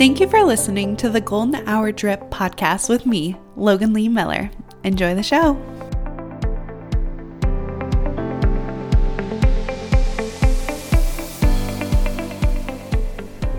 [0.00, 4.50] Thank you for listening to the Golden Hour Drip podcast with me, Logan Lee Miller.
[4.82, 5.60] Enjoy the show.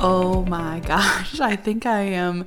[0.04, 2.46] Oh my gosh, I think I am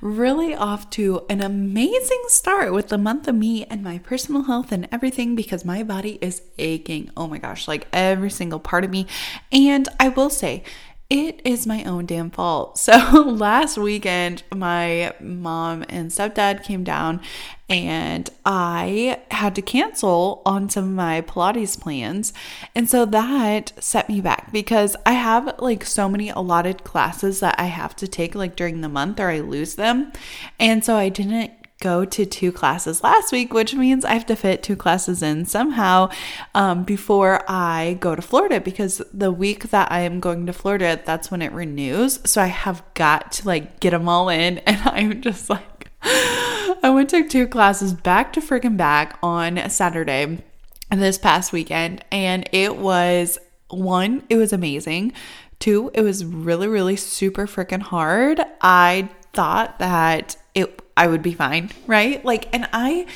[0.00, 4.72] really off to an amazing start with the month of me and my personal health
[4.72, 7.12] and everything because my body is aching.
[7.16, 9.06] Oh my gosh, like every single part of me.
[9.52, 10.64] And I will say,
[11.08, 12.78] it is my own damn fault.
[12.86, 17.20] So last weekend, my mom and stepdad came down,
[17.68, 22.32] and I had to cancel on some of my Pilates plans.
[22.76, 27.56] And so that set me back because I have like so many allotted classes that
[27.58, 30.12] I have to take like during the month or I lose them.
[30.60, 34.36] And so I didn't go to two classes last week, which means I have to
[34.36, 36.10] fit two classes in somehow
[36.54, 41.00] um, before I go to Florida because the week that I am going to Florida,
[41.04, 42.18] that's when it renews.
[42.24, 44.60] So I have got to like get them all in.
[44.66, 50.42] And I'm just like, I went to two classes back to freaking back on Saturday
[50.90, 52.04] this past weekend.
[52.10, 53.38] And it was
[53.68, 55.12] one, it was amazing.
[55.58, 58.40] Two, it was really, really super freaking hard.
[58.60, 62.24] I thought that it I would be fine, right?
[62.24, 63.06] Like and I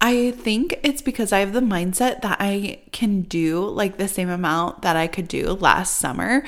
[0.00, 4.30] I think it's because I have the mindset that I can do like the same
[4.30, 6.44] amount that I could do last summer.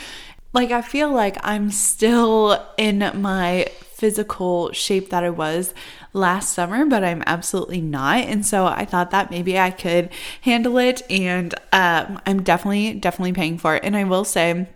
[0.54, 5.74] Like I feel like I'm still in my physical shape that I was
[6.12, 8.24] last summer, but I'm absolutely not.
[8.24, 11.02] And so I thought that maybe I could handle it.
[11.08, 13.84] And um, I'm definitely, definitely paying for it.
[13.84, 14.66] And I will say,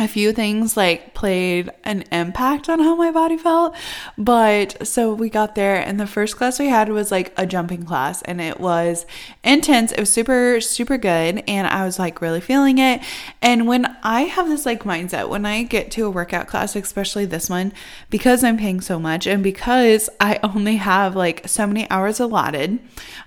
[0.00, 3.76] a few things like played an impact on how my body felt.
[4.16, 7.84] But so we got there, and the first class we had was like a jumping
[7.84, 9.04] class, and it was
[9.44, 9.92] intense.
[9.92, 13.02] It was super, super good, and I was like really feeling it.
[13.42, 17.26] And when I have this like mindset, when I get to a workout class, especially
[17.26, 17.72] this one,
[18.08, 22.78] because I'm paying so much and because I only have like so many hours allotted,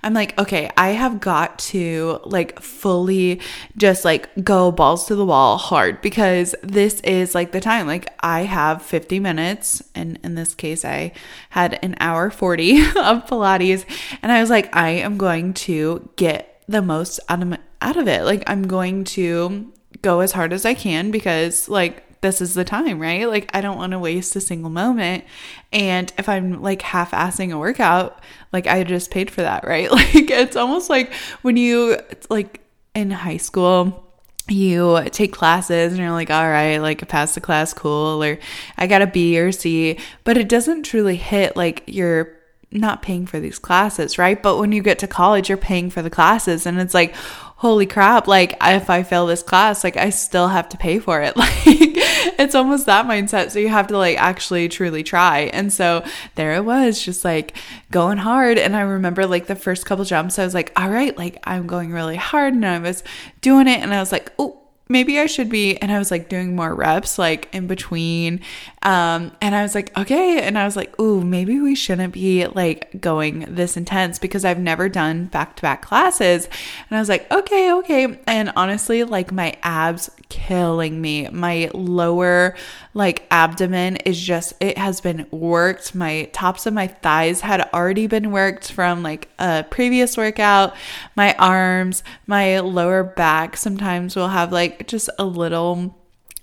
[0.02, 3.40] I'm like, okay, I have got to like fully
[3.76, 7.86] just like go balls to the wall hard because this is like the time.
[7.86, 11.12] Like I have 50 minutes, and in this case, I
[11.50, 13.84] had an hour 40 of Pilates,
[14.22, 18.08] and I was like, I am going to get the most out of, out of
[18.08, 18.24] it.
[18.24, 19.72] Like I'm going to
[20.02, 23.28] go as hard as I can because like this is the time, right?
[23.28, 25.24] Like, I don't want to waste a single moment.
[25.72, 28.18] And if I'm like half assing a workout,
[28.50, 29.90] like, I just paid for that, right?
[29.90, 31.98] Like, it's almost like when you,
[32.30, 32.62] like,
[32.94, 34.03] in high school,
[34.48, 38.38] you take classes and you're like, all right, like I passed the class, cool, or
[38.76, 42.32] I got a B or C, but it doesn't truly hit like you're
[42.70, 44.42] not paying for these classes, right?
[44.42, 47.14] But when you get to college, you're paying for the classes, and it's like,
[47.56, 51.22] holy crap, like if I fail this class, like I still have to pay for
[51.22, 51.34] it.
[51.44, 51.96] Like
[52.38, 53.50] it's almost that mindset.
[53.50, 55.50] So you have to like actually truly try.
[55.52, 56.04] And so
[56.34, 57.56] there it was, just like
[57.90, 58.58] going hard.
[58.58, 61.66] And I remember like the first couple jumps, I was like, all right, like I'm
[61.66, 62.54] going really hard.
[62.54, 63.04] And I was
[63.40, 63.80] doing it.
[63.80, 65.76] And I was like, oh, maybe I should be.
[65.76, 68.40] And I was like doing more reps, like in between.
[68.82, 70.40] Um, and I was like, okay.
[70.40, 74.58] And I was like, ooh, maybe we shouldn't be like going this intense because I've
[74.58, 76.46] never done back to back classes.
[76.88, 78.18] And I was like, okay, okay.
[78.26, 81.28] And honestly, like my abs killing me.
[81.28, 82.54] My lower
[82.92, 85.94] like abdomen is just, it has been worked.
[85.94, 90.74] My tops of my thighs had already been worked from like a previous workout.
[91.16, 95.94] My arms, my lower back sometimes will have like just a little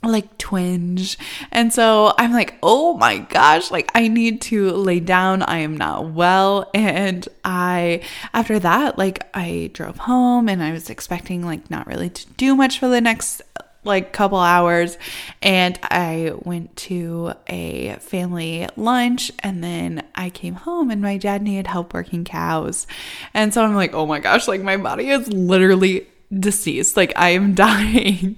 [0.03, 1.17] like twinge.
[1.51, 5.43] And so I'm like, oh my gosh, like I need to lay down.
[5.43, 6.69] I am not well.
[6.73, 8.01] And I,
[8.33, 12.55] after that, like I drove home and I was expecting like not really to do
[12.55, 13.41] much for the next
[13.83, 14.97] like couple hours
[15.41, 21.41] and I went to a family lunch and then I came home and my dad
[21.41, 22.85] needed help working cows.
[23.33, 26.07] And so I'm like, "Oh my gosh, like my body is literally
[26.39, 26.97] deceased.
[26.97, 28.37] Like I am dying.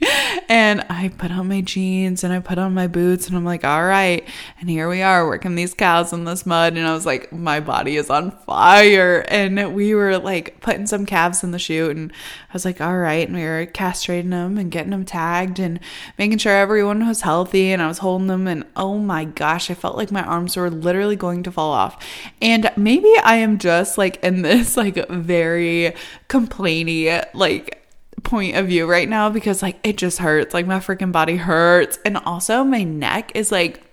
[0.49, 3.63] and I put on my jeans and I put on my boots and I'm like,
[3.63, 4.27] all right.
[4.59, 6.75] And here we are working these cows in this mud.
[6.75, 9.25] And I was like, my body is on fire.
[9.27, 12.97] And we were like putting some calves in the chute and I was like, all
[12.97, 13.27] right.
[13.27, 15.79] And we were castrating them and getting them tagged and
[16.17, 17.71] making sure everyone was healthy.
[17.71, 18.47] And I was holding them.
[18.47, 22.03] And oh my gosh, I felt like my arms were literally going to fall off.
[22.41, 25.93] And maybe I am just like in this like very
[26.27, 27.82] complainy, like,
[28.23, 30.53] point of view right now because like it just hurts.
[30.53, 31.99] Like my freaking body hurts.
[32.05, 33.83] And also my neck is like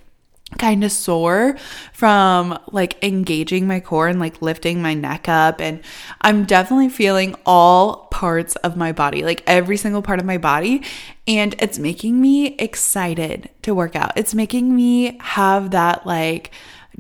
[0.59, 1.57] kind of sore
[1.93, 5.81] from like engaging my core and like lifting my neck up and
[6.23, 10.83] I'm definitely feeling all parts of my body like every single part of my body
[11.29, 16.51] and it's making me excited to work out it's making me have that like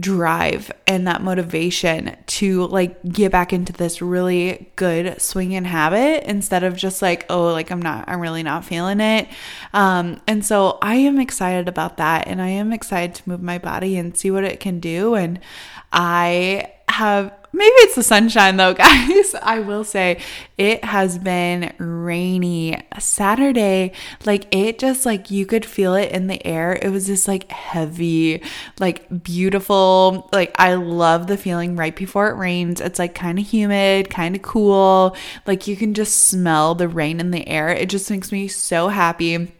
[0.00, 6.64] drive and that motivation to like get back into this really good swinging habit instead
[6.64, 9.28] of just like oh like i'm not i'm really not feeling it.
[9.72, 13.58] Um and so i am excited about that and i am excited to move my
[13.58, 15.14] body and see what it can do.
[15.14, 15.40] And
[15.92, 19.34] i have maybe it's the sunshine though, guys.
[19.34, 20.20] I will say
[20.58, 23.92] it has been rainy Saturday.
[24.26, 26.78] Like it just like you could feel it in the air.
[26.80, 28.42] It was this like heavy,
[28.78, 30.28] like beautiful.
[30.32, 32.80] Like I love the feeling right before it rains.
[32.80, 35.16] It's like kind of humid, kind of cool.
[35.46, 37.70] Like you can just smell the rain in the air.
[37.70, 39.52] It just makes me so happy.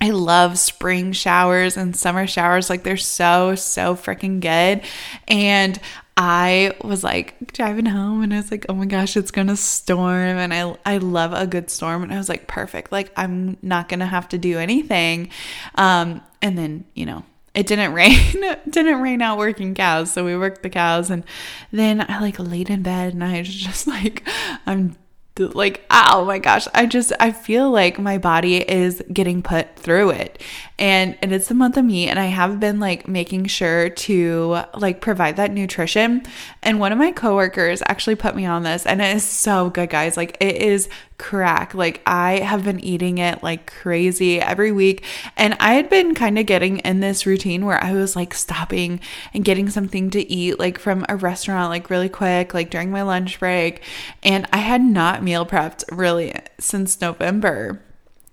[0.00, 2.70] I love spring showers and summer showers.
[2.70, 4.82] Like they're so, so freaking good.
[5.26, 5.80] And
[6.20, 10.36] I was like driving home and I was like, oh my gosh, it's gonna storm.
[10.36, 12.02] And I I love a good storm.
[12.02, 12.90] And I was like, perfect.
[12.90, 15.30] Like I'm not gonna have to do anything.
[15.76, 17.24] Um, and then, you know,
[17.54, 18.18] it didn't rain.
[18.18, 20.12] it didn't rain out working cows.
[20.12, 21.22] So we worked the cows and
[21.70, 24.28] then I like laid in bed and I was just like,
[24.66, 24.96] I'm
[25.38, 29.76] like ah, oh my gosh i just i feel like my body is getting put
[29.76, 30.42] through it.
[30.78, 34.62] And and it's the month of me and i have been like making sure to
[34.76, 36.22] like provide that nutrition.
[36.62, 39.90] And one of my coworkers actually put me on this and it is so good
[39.90, 40.16] guys.
[40.16, 40.88] Like it is
[41.18, 41.74] crack.
[41.74, 45.04] Like I have been eating it like crazy every week.
[45.36, 49.00] And I had been kind of getting in this routine where I was like stopping
[49.34, 53.02] and getting something to eat, like from a restaurant, like really quick, like during my
[53.02, 53.82] lunch break.
[54.22, 57.82] And I had not meal prepped really since November.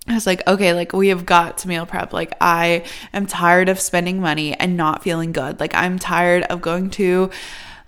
[0.08, 2.12] I was like, okay, like we have got to meal prep.
[2.12, 5.58] Like, I am tired of spending money and not feeling good.
[5.58, 7.30] Like, I'm tired of going to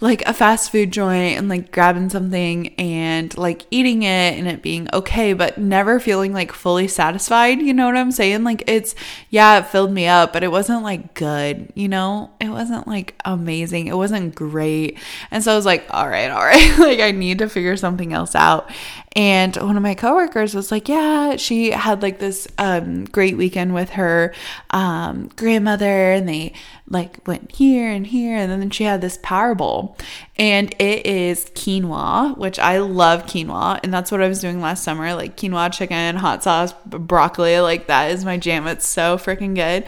[0.00, 4.62] like a fast food joint and like grabbing something and like eating it and it
[4.62, 7.60] being okay, but never feeling like fully satisfied.
[7.60, 8.44] You know what I'm saying?
[8.44, 8.94] Like it's,
[9.30, 12.30] yeah, it filled me up, but it wasn't like good, you know?
[12.40, 13.88] It wasn't like amazing.
[13.88, 14.98] It wasn't great.
[15.32, 18.12] And so I was like, all right, all right, like I need to figure something
[18.12, 18.70] else out.
[19.12, 23.75] And one of my coworkers was like, Yeah, she had like this um, great weekend
[23.75, 24.34] with her
[24.70, 26.52] um, grandmother, and they
[26.88, 28.37] like went here and here.
[28.37, 29.96] And then she had this Power Bowl,
[30.37, 33.81] and it is quinoa, which I love quinoa.
[33.82, 37.61] And that's what I was doing last summer like quinoa chicken, hot sauce, broccoli.
[37.61, 38.66] Like that is my jam.
[38.66, 39.84] It's so freaking good.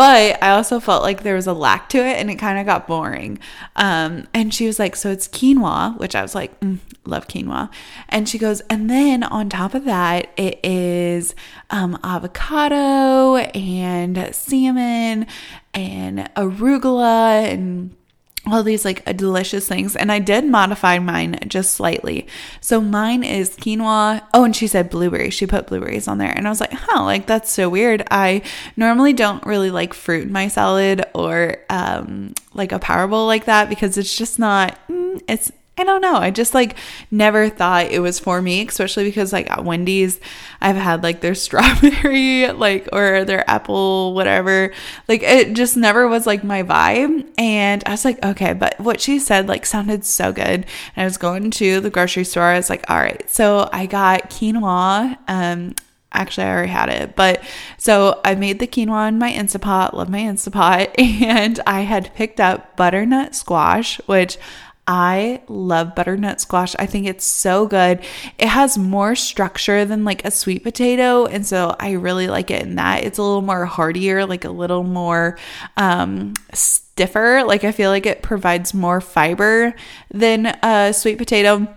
[0.00, 2.64] But I also felt like there was a lack to it and it kind of
[2.64, 3.38] got boring.
[3.76, 7.68] Um, and she was like, So it's quinoa, which I was like, mm, Love quinoa.
[8.08, 11.34] And she goes, And then on top of that, it is
[11.68, 15.26] um, avocado and salmon
[15.74, 17.94] and arugula and
[18.52, 22.26] all these like delicious things and i did modify mine just slightly.
[22.60, 24.22] So mine is quinoa.
[24.34, 25.30] Oh and she said blueberry.
[25.30, 28.06] She put blueberries on there and i was like huh like that's so weird.
[28.10, 28.42] I
[28.76, 33.46] normally don't really like fruit in my salad or um like a power bowl like
[33.46, 36.16] that because it's just not mm, it's I don't know.
[36.16, 36.76] I just like
[37.10, 40.20] never thought it was for me, especially because like at Wendy's,
[40.60, 44.74] I've had like their strawberry, like, or their apple, whatever.
[45.08, 47.26] Like, it just never was like my vibe.
[47.38, 50.66] And I was like, okay, but what she said like sounded so good.
[50.94, 52.42] And I was going to the grocery store.
[52.42, 53.28] I was like, all right.
[53.30, 55.16] So I got quinoa.
[55.28, 55.74] Um,
[56.12, 57.40] actually i already had it but
[57.78, 62.40] so i made the quinoa in my instapot love my instapot and i had picked
[62.40, 64.36] up butternut squash which
[64.92, 66.74] I love butternut squash.
[66.76, 68.00] I think it's so good.
[68.38, 71.26] It has more structure than like a sweet potato.
[71.26, 73.04] And so I really like it in that.
[73.04, 75.38] It's a little more heartier, like a little more
[75.76, 77.44] um, stiffer.
[77.44, 79.76] Like I feel like it provides more fiber
[80.10, 81.72] than a sweet potato.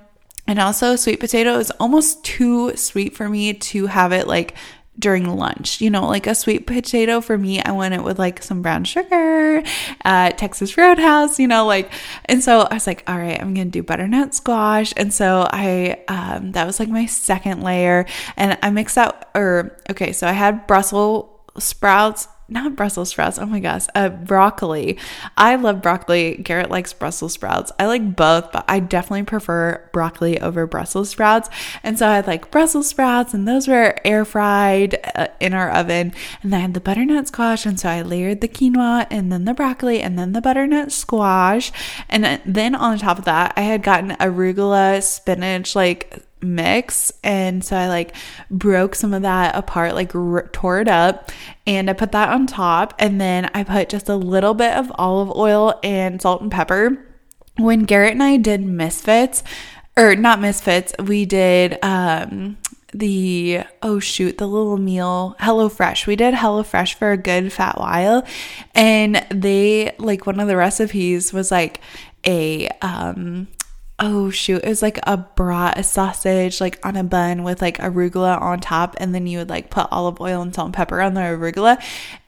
[0.48, 4.56] And also, sweet potato is almost too sweet for me to have it like
[4.98, 5.82] during lunch.
[5.82, 8.84] You know, like a sweet potato for me, I want it with like some brown
[8.84, 9.64] sugar,
[10.06, 11.92] uh, Texas Roadhouse, you know, like,
[12.26, 14.94] and so I was like, all right, I'm gonna do butternut squash.
[14.98, 18.06] And so I, um, that was like my second layer,
[18.38, 23.40] and I mixed out, or okay, so I had Brussels sprouts not Brussels sprouts.
[23.40, 24.98] Oh my gosh, uh, broccoli.
[25.38, 26.38] I love broccoli.
[26.38, 27.72] Garrett likes Brussels sprouts.
[27.80, 31.50] I like both, but I definitely prefer broccoli over Brussels sprouts.
[31.84, 35.70] And so I had like Brussels sprouts, and those were air fried uh, in our
[35.72, 36.14] oven.
[36.42, 39.46] And then I had the butternut squash, and so I layered the quinoa, and then
[39.46, 41.72] the broccoli, and then the butternut squash.
[42.10, 47.12] And then on top of that, I had gotten arugula, spinach, like mix.
[47.24, 48.16] And so I like
[48.52, 51.32] broke some of that apart, like r- tore it up,
[51.66, 52.94] and I put that on top.
[53.00, 57.06] And then I put just a little bit of olive oil and salt and pepper.
[57.58, 59.44] When Garrett and I did Misfits,
[59.96, 62.58] or not Misfits, we did um
[62.94, 66.08] the oh shoot the little meal HelloFresh.
[66.08, 68.26] We did HelloFresh for a good fat while
[68.76, 71.82] and they like one of the recipes was like
[72.26, 73.48] a um
[74.04, 77.78] oh shoot it was like a brat a sausage like on a bun with like
[77.78, 81.00] arugula on top and then you would like put olive oil and salt and pepper
[81.00, 81.82] on the arugula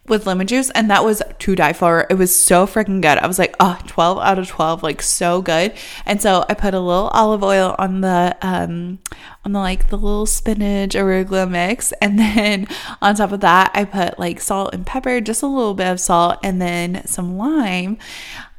[0.08, 2.06] with lemon juice and that was to die for.
[2.10, 3.18] It was so freaking good.
[3.18, 5.74] I was like, oh, 12 out of 12, like so good.
[6.06, 9.00] And so I put a little olive oil on the um
[9.44, 12.68] on the like the little spinach arugula mix and then
[13.02, 16.00] on top of that I put like salt and pepper, just a little bit of
[16.00, 17.98] salt and then some lime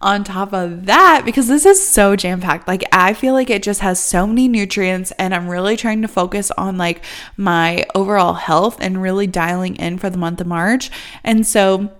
[0.01, 2.69] on top of that because this is so jam packed.
[2.69, 6.09] Like I feel like it just has so many nutrients and I'm really trying to
[6.09, 7.03] focus on like
[7.37, 10.91] my overall health and really dialing in for the month of March.
[11.25, 11.93] And so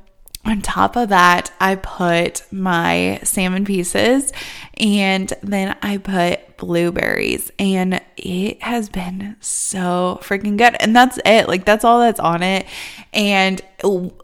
[0.45, 4.33] on top of that, I put my salmon pieces
[4.77, 10.77] and then I put blueberries and it has been so freaking good.
[10.79, 11.49] And that's it.
[11.49, 12.67] Like that's all that's on it.
[13.13, 13.61] And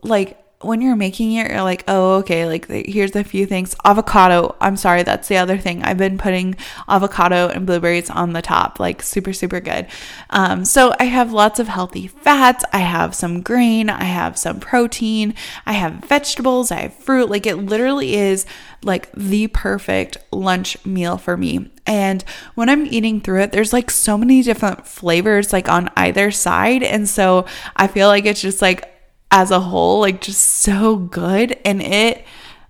[0.03, 3.75] like when you're making it, you're like, oh, okay, like here's a few things.
[3.85, 4.57] Avocado.
[4.61, 5.83] I'm sorry, that's the other thing.
[5.83, 6.57] I've been putting
[6.89, 9.87] avocado and blueberries on the top, like super, super good.
[10.31, 12.65] Um, so I have lots of healthy fats.
[12.73, 13.91] I have some grain.
[13.91, 15.35] I have some protein.
[15.67, 16.71] I have vegetables.
[16.71, 17.29] I have fruit.
[17.29, 18.47] Like it literally is
[18.83, 21.71] like the perfect lunch meal for me.
[21.87, 26.31] And when I'm eating through it, there's like so many different flavors like on either
[26.31, 26.83] side.
[26.83, 28.92] And so I feel like it's just like
[29.33, 31.59] as a whole, like just so good.
[31.65, 32.25] And it,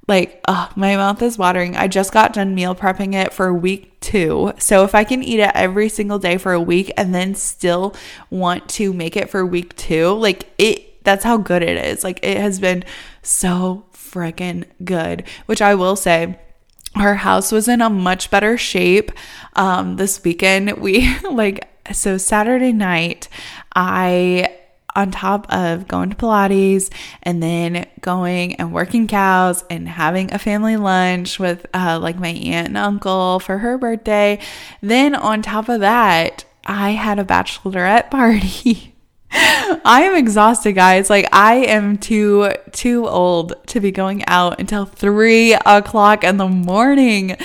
[0.08, 1.76] like, oh, my mouth is watering.
[1.76, 4.52] I just got done meal prepping it for week two.
[4.58, 7.94] So if I can eat it every single day for a week and then still
[8.30, 12.04] want to make it for week two, like it, that's how good it is.
[12.04, 12.84] Like it has been
[13.22, 16.38] so freaking good, which I will say
[16.94, 19.10] our house was in a much better shape
[19.54, 23.28] um this weekend we like so saturday night
[23.74, 24.46] i
[24.94, 26.90] on top of going to Pilates
[27.22, 32.28] and then going and working cows and having a family lunch with uh, like my
[32.28, 34.38] aunt and uncle for her birthday.
[34.80, 38.91] Then on top of that, I had a bachelorette party.
[39.34, 41.08] I am exhausted, guys.
[41.08, 46.48] Like I am too too old to be going out until three o'clock in the
[46.48, 47.36] morning.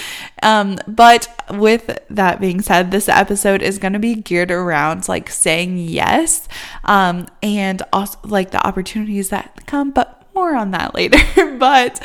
[0.43, 5.29] Um, but with that being said, this episode is going to be geared around like
[5.29, 6.49] saying yes,
[6.83, 11.17] um, and also like the opportunities that come, but more on that later.
[11.57, 11.99] but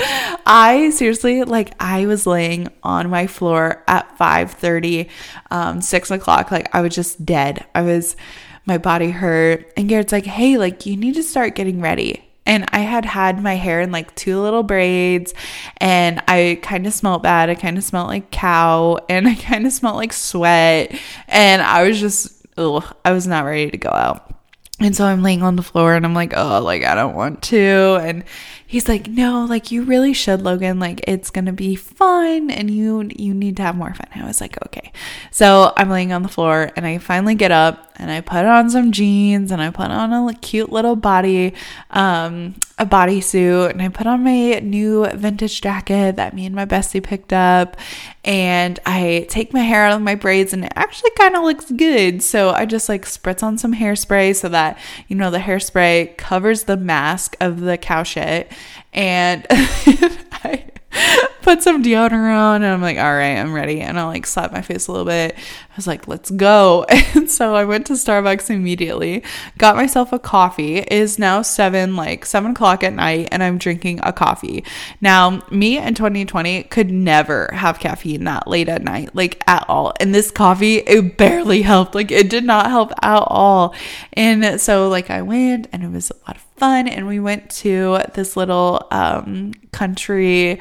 [0.47, 5.09] I seriously, like, I was laying on my floor at 5 30,
[5.51, 6.51] um, 6 o'clock.
[6.51, 7.67] Like, I was just dead.
[7.75, 8.17] I was
[8.66, 9.73] my body hurt.
[9.76, 12.25] And Garrett's like, hey, like, you need to start getting ready.
[12.45, 15.33] And I had had my hair in like two little braids,
[15.76, 17.50] and I kind of smelled bad.
[17.50, 20.99] I kind of smelled like cow, and I kind of smelled like sweat.
[21.28, 24.33] And I was just, ugh, I was not ready to go out.
[24.81, 27.42] And so I'm laying on the floor and I'm like, oh, like I don't want
[27.45, 27.99] to.
[28.02, 28.25] And
[28.73, 30.79] he's like, no, like you really should, Logan.
[30.79, 34.07] Like it's gonna be fun and you you need to have more fun.
[34.14, 34.93] I was like, okay.
[35.31, 38.71] So I'm laying on the floor and I finally get up and I put on
[38.71, 41.52] some jeans and I put on a cute little body,
[41.91, 46.67] um, a bodysuit, and I put on my new vintage jacket that me and my
[46.67, 47.77] bestie picked up.
[48.25, 51.71] And I take my hair out of my braids and it actually kind of looks
[51.71, 52.23] good.
[52.23, 56.65] So I just like spritz on some hairspray so that, you know, the hairspray covers
[56.65, 58.51] the mask of the cow shit.
[58.93, 60.65] And I
[61.43, 63.81] put some deodorant on and I'm like, all right, I'm ready.
[63.81, 65.35] And I like slap my face a little bit.
[65.37, 66.87] I was like, let's go.
[67.15, 69.23] And so I went to Starbucks immediately,
[69.59, 70.77] got myself a coffee.
[70.77, 74.65] It is now seven, like seven o'clock at night, and I'm drinking a coffee.
[75.01, 79.93] Now, me in 2020 could never have caffeine that late at night, like at all.
[80.01, 81.95] And this coffee, it barely helped.
[81.95, 83.75] Like it did not help at all.
[84.15, 86.87] And so like I went and it was a lot of fun.
[86.87, 90.61] And we went to this little um country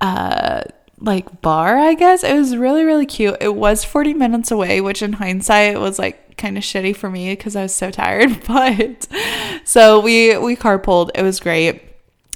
[0.00, 0.62] uh
[0.98, 2.22] like bar, I guess.
[2.22, 3.36] It was really, really cute.
[3.40, 7.32] It was 40 minutes away, which in hindsight was like kind of shitty for me
[7.32, 8.30] because I was so tired.
[8.46, 9.08] But
[9.64, 11.10] so we we carpooled.
[11.16, 11.82] It was great.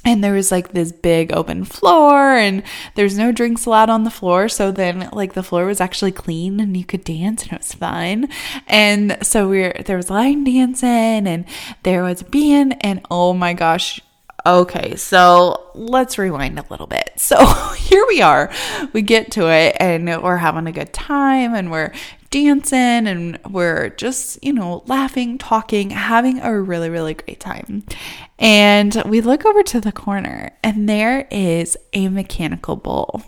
[0.07, 2.63] And there was like this big open floor, and
[2.95, 4.47] there's no drinks allowed on the floor.
[4.47, 7.73] So then, like, the floor was actually clean and you could dance, and it was
[7.73, 8.29] fun.
[8.67, 11.43] And so we are there was line dancing, and
[11.83, 13.99] there was a band, and oh my gosh,
[14.47, 17.11] Okay, so let's rewind a little bit.
[17.27, 18.49] So here we are.
[18.93, 21.91] We get to it and we're having a good time and we're
[22.29, 27.83] dancing and we're just, you know, laughing, talking, having a really, really great time.
[28.39, 33.21] And we look over to the corner and there is a mechanical bull.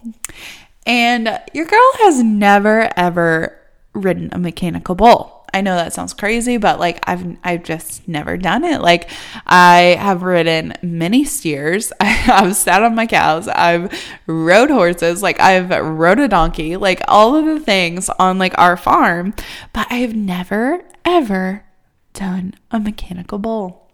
[0.85, 3.57] And your girl has never, ever
[3.93, 5.38] ridden a mechanical bull.
[5.53, 8.81] I know that sounds crazy, but like I've I've just never done it.
[8.81, 9.09] Like
[9.45, 11.91] I have ridden many steers.
[11.99, 13.47] I've sat on my cows.
[13.47, 13.91] I've
[14.27, 15.21] rode horses.
[15.21, 16.77] Like I've rode a donkey.
[16.77, 19.33] Like all of the things on like our farm,
[19.73, 21.65] but I have never ever
[22.13, 23.88] done a mechanical bull.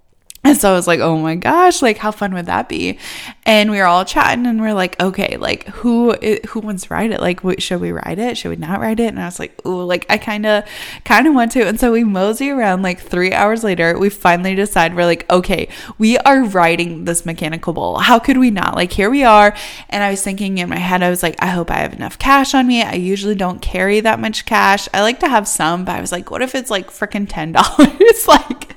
[0.46, 3.00] And so I was like, oh my gosh, like how fun would that be?
[3.48, 6.14] And we were all chatting and we're like, okay, like who
[6.50, 7.20] who wants to ride it?
[7.20, 8.38] Like, should we ride it?
[8.38, 9.08] Should we not ride it?
[9.08, 10.64] And I was like, oh, like I kind of
[11.04, 11.66] kind of want to.
[11.66, 12.84] And so we mosey around.
[12.84, 17.74] Like three hours later, we finally decide we're like, okay, we are riding this mechanical
[17.74, 17.98] bull.
[17.98, 18.75] How could we not?
[18.75, 19.56] Like here we are.
[19.90, 22.20] And I was thinking in my head, I was like, I hope I have enough
[22.20, 22.84] cash on me.
[22.84, 24.88] I usually don't carry that much cash.
[24.94, 27.52] I like to have some, but I was like, what if it's like freaking ten
[27.52, 28.28] dollars?
[28.28, 28.75] like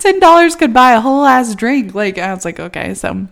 [0.00, 1.94] ten dollars could buy a whole ass drink.
[1.94, 3.28] Like, I was like, okay, so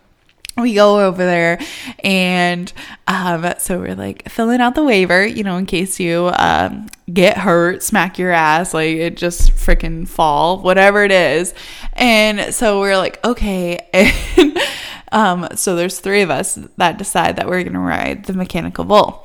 [0.57, 1.59] we go over there
[2.03, 2.73] and
[3.07, 7.39] um, so we're like filling out the waiver you know in case you um, get
[7.39, 11.55] hurt smack your ass like it just freaking fall whatever it is.
[11.95, 13.87] And so we're like okay.
[15.11, 18.85] And um, so there's three of us that decide that we're gonna ride the mechanical
[18.85, 19.25] bull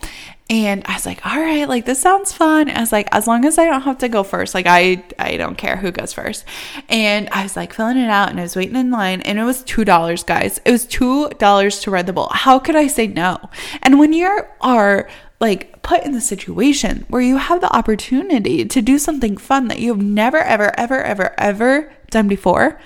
[0.49, 2.69] and I was like, all right, like this sounds fun.
[2.69, 5.37] I was like, as long as I don't have to go first, like I I
[5.37, 6.45] don't care who goes first.
[6.89, 9.43] And I was like filling it out and I was waiting in line and it
[9.43, 10.59] was two dollars, guys.
[10.65, 12.29] It was two dollars to ride the bull.
[12.31, 13.37] How could I say no?
[13.81, 15.09] And when you are
[15.39, 19.79] like put in the situation where you have the opportunity to do something fun that
[19.79, 22.79] you've never ever ever ever ever done before,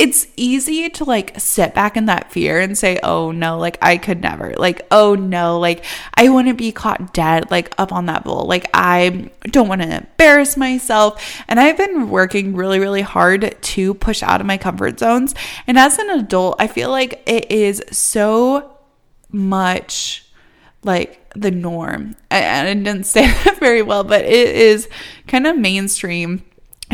[0.00, 3.98] it's easy to like sit back in that fear and say, oh no, like I
[3.98, 8.24] could never, like, oh no, like I wouldn't be caught dead, like up on that
[8.24, 8.46] bull.
[8.46, 11.42] Like I don't want to embarrass myself.
[11.48, 15.34] And I've been working really, really hard to push out of my comfort zones.
[15.66, 18.78] And as an adult, I feel like it is so
[19.30, 20.24] much
[20.82, 22.16] like the norm.
[22.30, 24.88] And I didn't say that very well, but it is
[25.26, 26.42] kind of mainstream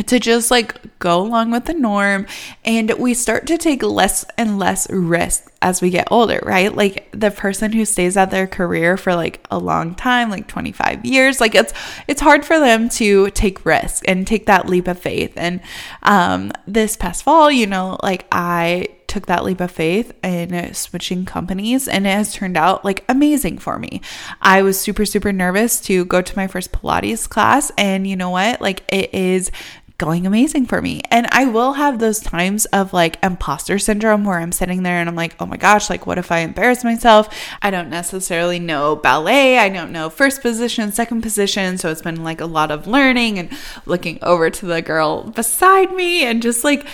[0.04, 2.26] to just like go along with the norm
[2.64, 6.74] and we start to take less and less risk as we get older, right?
[6.74, 11.04] Like the person who stays at their career for like a long time, like 25
[11.04, 11.72] years, like it's
[12.06, 15.32] it's hard for them to take risk and take that leap of faith.
[15.36, 15.60] And
[16.02, 21.24] um this past fall, you know, like I took that leap of faith in switching
[21.24, 24.02] companies and it has turned out like amazing for me.
[24.42, 28.30] I was super super nervous to go to my first Pilates class and you know
[28.30, 28.60] what?
[28.60, 29.50] Like it is
[29.98, 31.00] going amazing for me.
[31.10, 35.08] And I will have those times of like imposter syndrome where I'm sitting there and
[35.08, 37.28] I'm like, oh my gosh, like what if I embarrass myself?
[37.62, 39.58] I don't necessarily know ballet.
[39.58, 41.78] I don't know first position, second position.
[41.78, 43.50] So it's been like a lot of learning and
[43.86, 46.86] looking over to the girl beside me and just like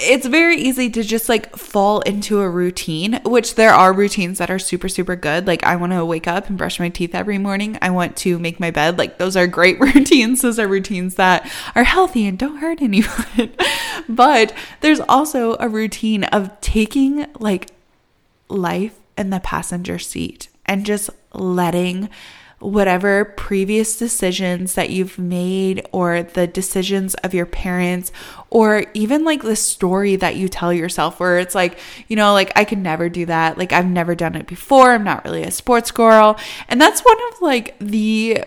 [0.00, 4.50] it's very easy to just like fall into a routine, which there are routines that
[4.50, 5.46] are super, super good.
[5.46, 7.78] Like, I want to wake up and brush my teeth every morning.
[7.82, 8.98] I want to make my bed.
[8.98, 10.42] Like, those are great routines.
[10.42, 13.52] Those are routines that are healthy and don't hurt anyone.
[14.08, 17.70] but there's also a routine of taking like
[18.48, 22.08] life in the passenger seat and just letting
[22.60, 28.10] whatever previous decisions that you've made or the decisions of your parents
[28.50, 32.50] or even like the story that you tell yourself where it's like you know like
[32.56, 35.50] I could never do that like I've never done it before I'm not really a
[35.52, 38.42] sports girl and that's one of like the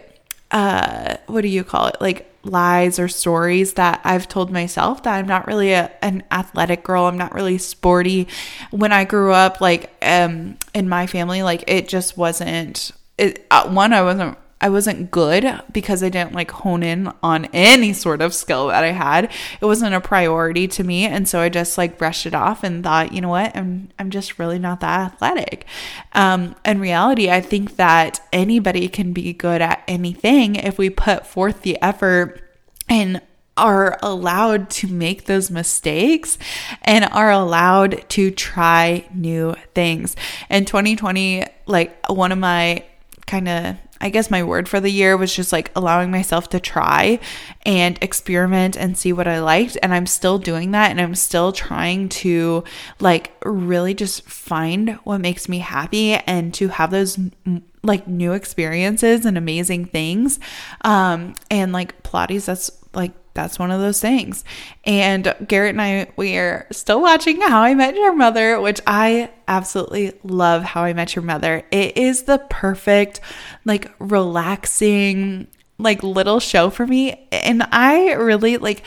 [0.51, 5.15] uh what do you call it like lies or stories that I've told myself that
[5.15, 7.05] I'm not really a, an athletic girl.
[7.05, 8.27] I'm not really sporty.
[8.71, 13.69] When I grew up, like um, in my family, like it just wasn't it, uh,
[13.69, 18.21] one I wasn't I wasn't good because I didn't like hone in on any sort
[18.21, 19.25] of skill that I had.
[19.59, 22.83] It wasn't a priority to me, and so I just like brushed it off and
[22.83, 25.65] thought, you know what, I'm I'm just really not that athletic.
[26.13, 31.25] Um, in reality, I think that anybody can be good at anything if we put
[31.25, 32.41] forth the effort
[32.87, 33.21] and
[33.57, 36.37] are allowed to make those mistakes
[36.83, 40.15] and are allowed to try new things.
[40.49, 42.83] In 2020, like one of my
[43.31, 46.59] kind of I guess my word for the year was just like allowing myself to
[46.59, 47.19] try
[47.67, 49.77] and experiment and see what I liked.
[49.83, 50.89] And I'm still doing that.
[50.89, 52.63] And I'm still trying to
[52.99, 57.19] like really just find what makes me happy and to have those
[57.83, 60.39] like new experiences and amazing things.
[60.83, 64.43] Um, and like Pilates, that's like that's one of those things.
[64.83, 69.31] And Garrett and I, we are still watching How I Met Your Mother, which I
[69.47, 71.63] absolutely love How I Met Your Mother.
[71.71, 73.21] It is the perfect,
[73.65, 78.83] like, relaxing, like little show for me and I really like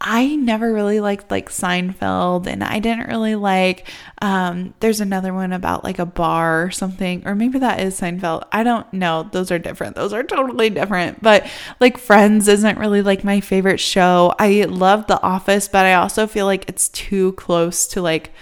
[0.00, 3.88] I never really liked like Seinfeld and I didn't really like
[4.22, 8.46] um there's another one about like a bar or something or maybe that is Seinfeld.
[8.52, 9.28] I don't know.
[9.32, 9.96] Those are different.
[9.96, 11.20] Those are totally different.
[11.20, 14.34] But like Friends isn't really like my favorite show.
[14.38, 18.32] I love The Office, but I also feel like it's too close to like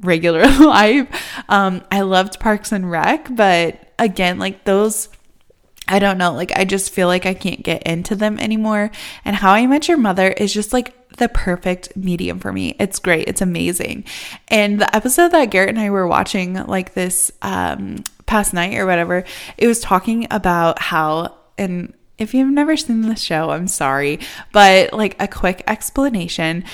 [0.00, 1.42] regular life.
[1.48, 5.08] Um I loved Parks and Rec, but again, like those
[5.88, 8.92] I don't know, like I just feel like I can't get into them anymore.
[9.24, 12.74] And How I Met Your Mother is just like the perfect medium for me.
[12.80, 13.28] It's great.
[13.28, 14.04] It's amazing.
[14.48, 18.86] And the episode that Garrett and I were watching like this um past night or
[18.86, 19.24] whatever,
[19.56, 24.20] it was talking about how and if you've never seen the show, I'm sorry,
[24.52, 26.64] but like a quick explanation.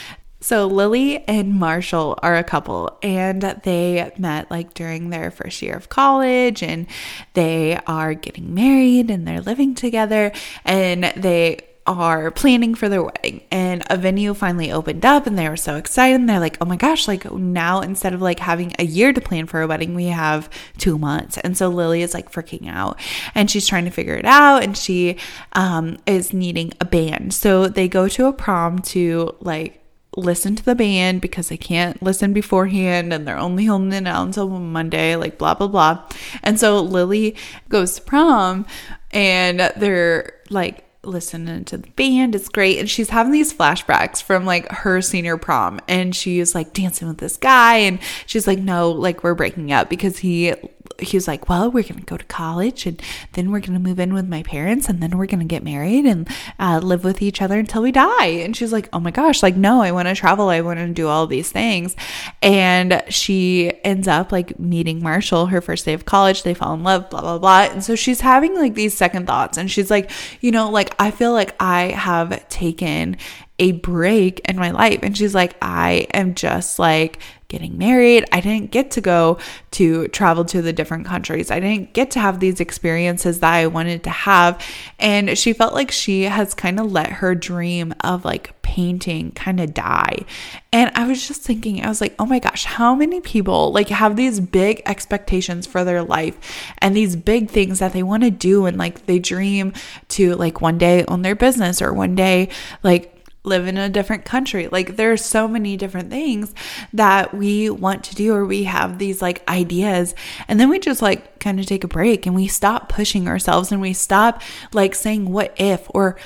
[0.41, 5.75] So Lily and Marshall are a couple and they met like during their first year
[5.75, 6.87] of college and
[7.35, 10.31] they are getting married and they're living together
[10.65, 15.49] and they are planning for their wedding and a venue finally opened up and they
[15.49, 18.73] were so excited and they're like oh my gosh like now instead of like having
[18.79, 22.15] a year to plan for a wedding we have two months and so lily is
[22.15, 22.99] like freaking out
[23.35, 25.17] and she's trying to figure it out and she
[25.53, 29.83] um, is needing a band so they go to a prom to like
[30.17, 34.27] listen to the band because they can't listen beforehand and they're only holding it out
[34.27, 36.03] until Monday, like blah, blah, blah.
[36.43, 37.37] And so Lily
[37.69, 38.67] goes to prom
[39.13, 42.35] and they're like listening to the band.
[42.35, 42.79] It's great.
[42.79, 45.81] And she's having these flashbacks from like her senior prom.
[45.89, 47.77] And she's like dancing with this guy.
[47.77, 50.55] And she's like, no, like we're breaking up because he
[50.99, 53.01] he was like, well, we're going to go to college and
[53.33, 55.63] then we're going to move in with my parents and then we're going to get
[55.63, 56.29] married and
[56.59, 58.27] uh, live with each other until we die.
[58.27, 60.49] And she's like, oh my gosh, like, no, I want to travel.
[60.49, 61.97] I want to do all these things.
[62.43, 66.43] And she ends up like meeting Marshall her first day of college.
[66.43, 67.69] They fall in love, blah, blah, blah.
[67.71, 69.59] And so she's having like these second thoughts.
[69.59, 73.17] And she's like, you know, like, I feel like I have taken
[73.59, 75.01] a break in my life.
[75.03, 78.25] And she's like, I am just like getting married.
[78.33, 79.39] I didn't get to go
[79.73, 81.51] to travel to the different countries.
[81.51, 84.65] I didn't get to have these experiences that I wanted to have.
[84.99, 89.61] And she felt like she has kind of let her dream of like painting kind
[89.61, 90.25] of die.
[90.73, 93.89] And I was just thinking, I was like, oh my gosh, how many people like
[93.89, 96.37] have these big expectations for their life
[96.79, 99.73] and these big things that they want to do and like they dream
[100.09, 102.49] to like one day own their business or one day
[102.83, 103.16] like
[103.47, 104.69] live in a different country.
[104.69, 106.55] Like there are so many different things
[106.93, 110.15] that we want to do or we have these like ideas
[110.49, 113.71] and then we just like kind of take a break and we stop pushing ourselves
[113.71, 116.17] and we stop like saying what if or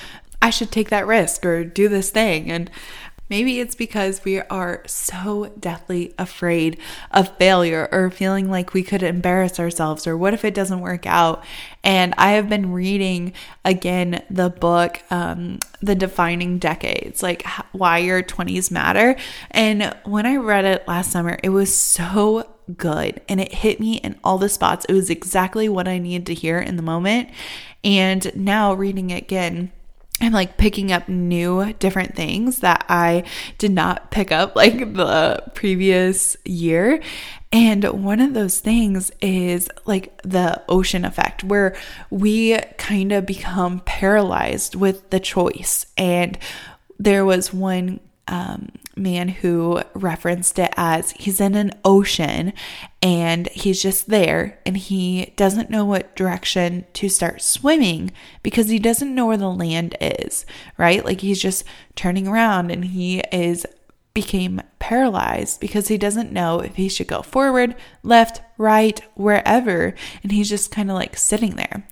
[0.42, 2.70] I should take that risk or do this thing and
[3.31, 6.79] Maybe it's because we are so deathly afraid
[7.12, 11.07] of failure or feeling like we could embarrass ourselves or what if it doesn't work
[11.07, 11.45] out.
[11.85, 13.33] And I have been reading
[13.64, 19.14] again the book, um, The Defining Decades, like why your 20s matter.
[19.53, 23.99] And when I read it last summer, it was so good and it hit me
[23.99, 24.85] in all the spots.
[24.87, 27.29] It was exactly what I needed to hear in the moment.
[27.85, 29.73] And now reading it again,
[30.20, 33.24] I'm like picking up new different things that I
[33.59, 37.00] did not pick up like the previous year.
[37.52, 41.74] And one of those things is like the ocean effect, where
[42.09, 45.87] we kind of become paralyzed with the choice.
[45.96, 46.38] And
[46.98, 52.52] there was one um, man who referenced it as he's in an ocean
[53.02, 58.78] and he's just there and he doesn't know what direction to start swimming because he
[58.78, 60.44] doesn't know where the land is,
[60.76, 61.04] right?
[61.04, 61.64] Like he's just
[61.96, 63.66] turning around and he is
[64.12, 70.32] became paralyzed because he doesn't know if he should go forward, left, right, wherever, and
[70.32, 71.86] he's just kind of like sitting there.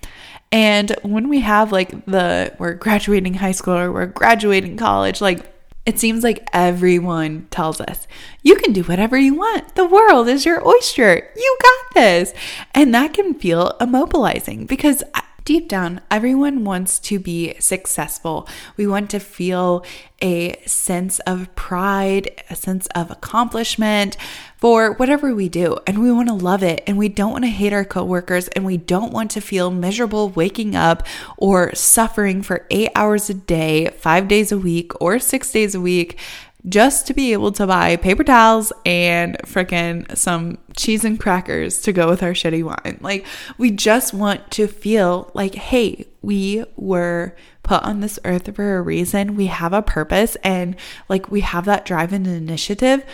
[0.51, 5.58] And when we have like the we're graduating high school or we're graduating college, like
[5.89, 8.07] it seems like everyone tells us,
[8.43, 9.75] you can do whatever you want.
[9.75, 11.31] The world is your oyster.
[11.35, 12.35] You got this.
[12.75, 15.03] And that can feel immobilizing because
[15.49, 18.47] deep down, everyone wants to be successful.
[18.77, 19.83] We want to feel
[20.21, 24.19] a sense of pride, a sense of accomplishment
[24.59, 25.79] for whatever we do.
[25.87, 26.83] And we want to love it.
[26.87, 28.49] And we don't want to hate our coworkers.
[28.49, 31.07] And we don't want to feel miserable waking up
[31.39, 35.81] or suffering for eight hours a day, five days a week, or six days a
[35.81, 36.19] week
[36.67, 41.93] just to be able to buy paper towels and freaking some cheese and crackers to
[41.93, 42.99] go with our shitty wine.
[43.01, 43.27] Like,
[43.59, 48.83] we just want to feel like, hey, we were put on this earth for a
[48.83, 49.37] reason.
[49.37, 50.75] We have a purpose and
[51.09, 53.05] like we have that drive and initiative.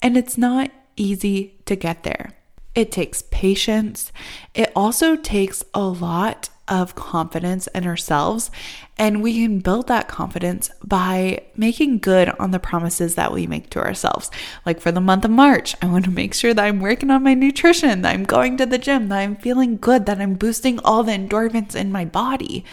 [0.00, 2.32] And it's not easy to get there.
[2.74, 4.12] It takes patience.
[4.54, 8.50] It also takes a lot of confidence in ourselves.
[8.98, 13.70] And we can build that confidence by making good on the promises that we make
[13.70, 14.30] to ourselves.
[14.64, 17.22] Like for the month of March, I want to make sure that I'm working on
[17.22, 20.78] my nutrition, that I'm going to the gym, that I'm feeling good, that I'm boosting
[20.80, 22.64] all the endorphins in my body.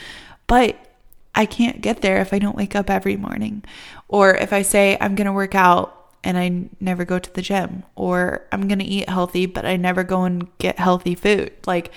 [0.48, 0.78] But
[1.36, 3.64] I can't get there if I don't wake up every morning.
[4.08, 7.42] Or if I say I'm going to work out and I never go to the
[7.42, 11.52] gym, or I'm going to eat healthy, but I never go and get healthy food.
[11.66, 11.92] Like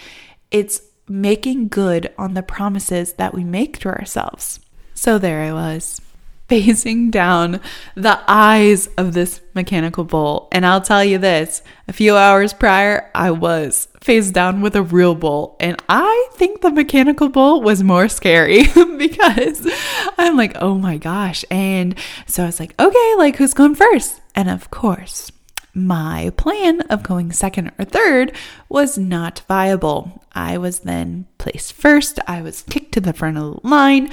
[0.50, 4.60] it's making good on the promises that we make to ourselves.
[4.94, 6.00] So there I was,
[6.48, 7.60] facing down
[7.96, 10.48] the eyes of this mechanical bull.
[10.52, 14.82] And I'll tell you this a few hours prior, I was face down with a
[14.82, 15.56] real bull.
[15.58, 18.62] And I think the mechanical bull was more scary
[18.98, 19.68] because
[20.18, 21.44] I'm like, oh my gosh.
[21.50, 24.20] And so I was like, okay, like who's going first?
[24.36, 25.32] And of course,
[25.76, 28.32] my plan of going second or third
[28.68, 30.24] was not viable.
[30.32, 32.18] I was then placed first.
[32.26, 34.10] I was kicked to the front of the line.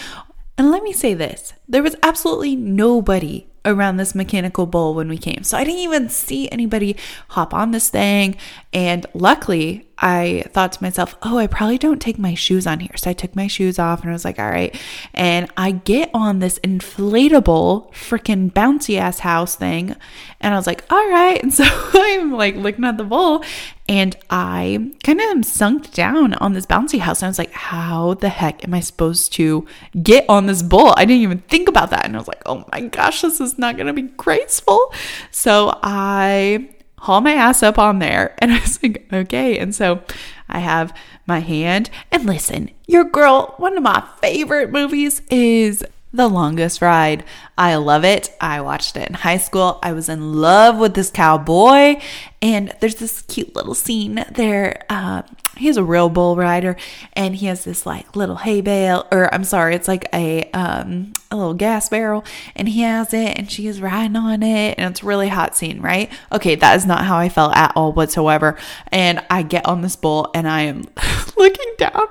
[0.58, 5.18] And let me say this there was absolutely nobody around this mechanical bull when we
[5.18, 5.44] came.
[5.44, 6.98] So I didn't even see anybody
[7.30, 8.36] hop on this thing.
[8.74, 12.96] And luckily, I thought to myself, oh, I probably don't take my shoes on here.
[12.98, 14.76] So I took my shoes off and I was like, all right.
[15.14, 19.96] And I get on this inflatable freaking bouncy ass house thing.
[20.42, 21.34] And I was like, all right.
[21.44, 23.44] And so I'm like looking at the bowl
[23.88, 27.22] and I kind of am sunk down on this bouncy house.
[27.22, 29.68] And I was like, how the heck am I supposed to
[30.02, 30.94] get on this bowl?
[30.96, 32.06] I didn't even think about that.
[32.06, 34.94] And I was like, oh my gosh, this is not going to be graceful.
[35.32, 36.70] So I
[37.04, 38.36] haul my ass up on there.
[38.40, 39.58] And I was like, okay.
[39.58, 40.04] And so
[40.50, 41.90] I have my hand.
[42.12, 47.24] And listen, your girl, one of my favorite movies is The Longest Ride.
[47.58, 48.36] I love it.
[48.42, 49.80] I watched it in high school.
[49.82, 52.02] I was in love with this cowboy.
[52.42, 54.84] And there's this cute little scene there.
[54.90, 55.24] Uh,
[55.58, 56.76] he's a real bull rider
[57.14, 61.14] and he has this like little hay bale or I'm sorry, it's like a um
[61.32, 62.24] a little gas barrel
[62.56, 65.82] and he has it and she is riding on it and it's really hot scene,
[65.82, 66.12] right?
[66.32, 68.58] Okay, that is not how I felt at all whatsoever.
[68.92, 70.86] And I get on this bull and I am
[71.38, 72.08] looking down.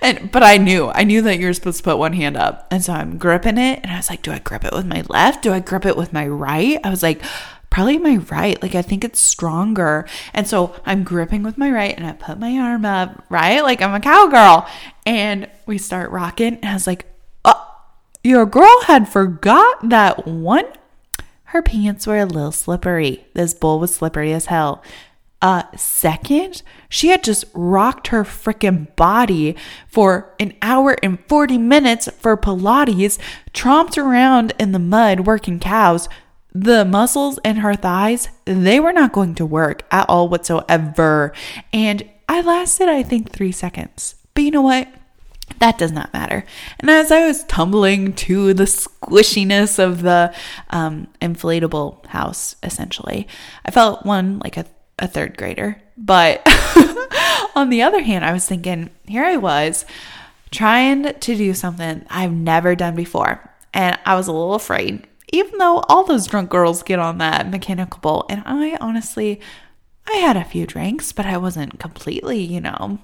[0.00, 2.66] And but I knew, I knew that you're supposed to put one hand up.
[2.70, 5.04] And so I'm gripping it and I was like, do I grip it with my
[5.08, 5.42] left?
[5.42, 6.80] Do I grip it with my right?
[6.82, 7.22] I was like,
[7.72, 8.60] probably my right.
[8.62, 10.06] Like I think it's stronger.
[10.34, 13.62] And so I'm gripping with my right and I put my arm up, right?
[13.62, 14.68] Like I'm a cowgirl.
[15.06, 16.56] And we start rocking.
[16.56, 17.06] And I was like,
[17.46, 17.80] oh,
[18.22, 20.66] your girl had forgot that one.
[21.44, 23.26] Her pants were a little slippery.
[23.32, 24.82] This bull was slippery as hell.
[25.40, 29.56] Uh, second, she had just rocked her freaking body
[29.88, 33.18] for an hour and 40 minutes for Pilates,
[33.54, 36.08] tromped around in the mud working cows,
[36.54, 41.32] the muscles in her thighs, they were not going to work at all whatsoever.
[41.72, 44.16] And I lasted, I think, three seconds.
[44.34, 44.88] But you know what?
[45.58, 46.44] That does not matter.
[46.78, 50.34] And as I was tumbling to the squishiness of the
[50.70, 53.28] um, inflatable house, essentially,
[53.64, 54.66] I felt one like a,
[54.98, 55.80] a third grader.
[55.96, 56.42] But
[57.54, 59.84] on the other hand, I was thinking, here I was
[60.50, 63.50] trying to do something I've never done before.
[63.74, 67.50] And I was a little afraid even though all those drunk girls get on that
[67.50, 68.26] mechanical bull.
[68.28, 69.40] And I honestly,
[70.06, 72.98] I had a few drinks, but I wasn't completely, you know,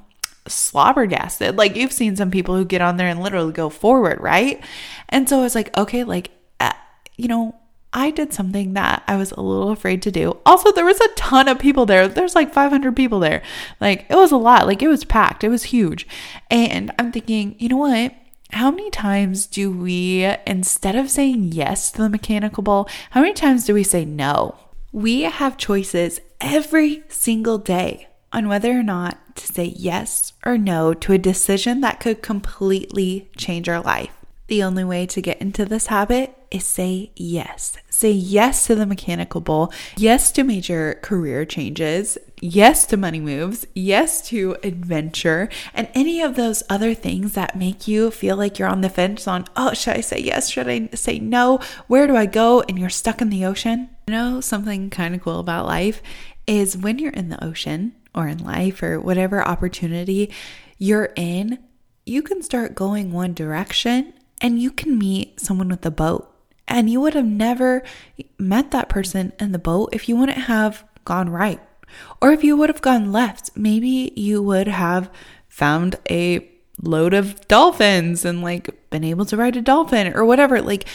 [0.47, 1.57] slobbergasted.
[1.57, 4.63] Like you've seen some people who get on there and literally go forward, right?
[5.09, 6.73] And so I was like, okay, like, uh,
[7.17, 7.57] you know,
[7.93, 10.37] I did something that I was a little afraid to do.
[10.45, 12.07] Also, there was a ton of people there.
[12.07, 13.43] There's like 500 people there.
[13.81, 14.67] Like, it was a lot.
[14.67, 15.43] Like, it was packed.
[15.43, 16.07] It was huge.
[16.51, 18.13] And I'm thinking, you know what?
[18.51, 23.35] How many times do we, instead of saying yes to the mechanical ball, how many
[23.35, 24.57] times do we say no?
[24.93, 30.95] We have choices every single day on whether or not to say yes or no
[30.95, 34.11] to a decision that could completely change our life.
[34.49, 37.77] The only way to get into this habit is say yes.
[37.99, 43.67] Say yes to the mechanical bull, yes to major career changes, yes to money moves,
[43.75, 48.69] yes to adventure, and any of those other things that make you feel like you're
[48.69, 50.49] on the fence on, oh, should I say yes?
[50.49, 51.59] Should I say no?
[51.89, 52.61] Where do I go?
[52.69, 53.91] And you're stuck in the ocean.
[54.07, 56.01] You know, something kind of cool about life
[56.47, 60.33] is when you're in the ocean or in life or whatever opportunity
[60.79, 61.59] you're in,
[62.07, 66.33] you can start going one direction and you can meet someone with a boat.
[66.69, 67.83] And you would have never
[68.39, 71.61] met that person in the boat if you wouldn't have gone right
[72.21, 75.11] or if you would have gone left, maybe you would have
[75.49, 76.49] found a
[76.81, 80.61] load of dolphins and like been able to ride a dolphin or whatever.
[80.61, 80.87] Like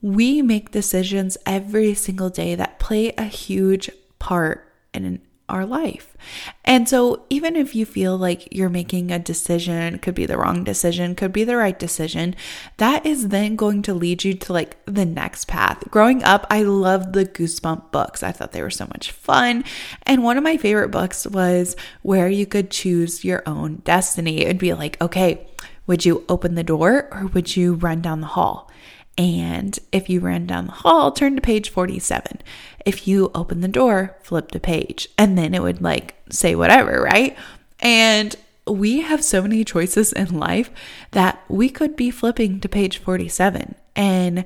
[0.00, 5.20] we make decisions every single day that play a huge part in
[5.52, 6.16] our life.
[6.64, 10.64] And so, even if you feel like you're making a decision, could be the wrong
[10.64, 12.34] decision, could be the right decision,
[12.78, 15.84] that is then going to lead you to like the next path.
[15.90, 18.22] Growing up, I loved the Goosebump books.
[18.22, 19.64] I thought they were so much fun.
[20.04, 24.42] And one of my favorite books was where you could choose your own destiny.
[24.42, 25.46] It'd be like, okay,
[25.86, 28.70] would you open the door or would you run down the hall?
[29.18, 32.40] And if you ran down the hall, turn to page 47.
[32.86, 35.08] If you open the door, flip the page.
[35.18, 37.36] And then it would like say whatever, right?
[37.80, 38.34] And
[38.66, 40.70] we have so many choices in life
[41.10, 44.44] that we could be flipping to page 47 and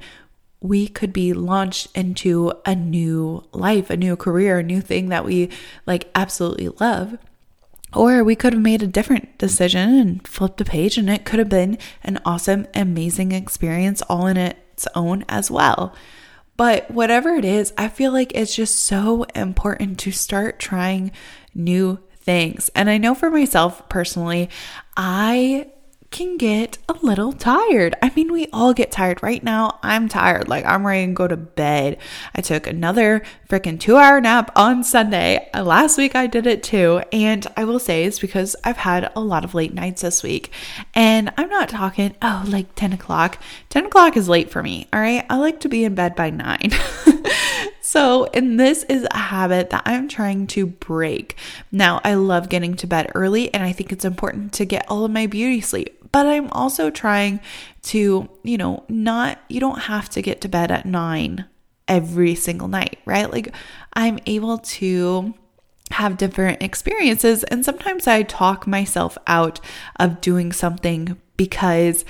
[0.61, 5.25] we could be launched into a new life, a new career, a new thing that
[5.25, 5.51] we
[5.87, 7.19] like absolutely love.
[7.95, 11.39] Or we could have made a different decision and flipped a page, and it could
[11.39, 15.95] have been an awesome, amazing experience all in its own as well.
[16.57, 21.13] But whatever it is, I feel like it's just so important to start trying
[21.55, 22.71] new things.
[22.75, 24.51] And I know for myself personally,
[24.97, 25.69] I
[26.17, 27.95] can get a little tired.
[28.01, 29.23] I mean, we all get tired.
[29.23, 30.49] Right now, I'm tired.
[30.49, 31.99] Like, I'm ready to go to bed.
[32.35, 35.51] I took another freaking two hour nap on Sunday.
[35.53, 37.03] Uh, last week, I did it too.
[37.13, 40.51] And I will say it's because I've had a lot of late nights this week.
[40.95, 43.39] And I'm not talking, oh, like 10 o'clock.
[43.69, 44.89] 10 o'clock is late for me.
[44.95, 45.27] All right.
[45.29, 46.71] I like to be in bed by nine.
[47.87, 51.37] So, and this is a habit that I'm trying to break.
[51.71, 55.05] Now, I love getting to bed early, and I think it's important to get all
[55.05, 57.41] of my beauty sleep but I'm also trying
[57.83, 61.45] to, you know, not, you don't have to get to bed at nine
[61.89, 63.31] every single night, right?
[63.31, 63.55] Like
[63.93, 65.35] I'm able to
[65.91, 67.45] have different experiences.
[67.45, 69.61] And sometimes I talk myself out
[69.97, 72.07] of doing something because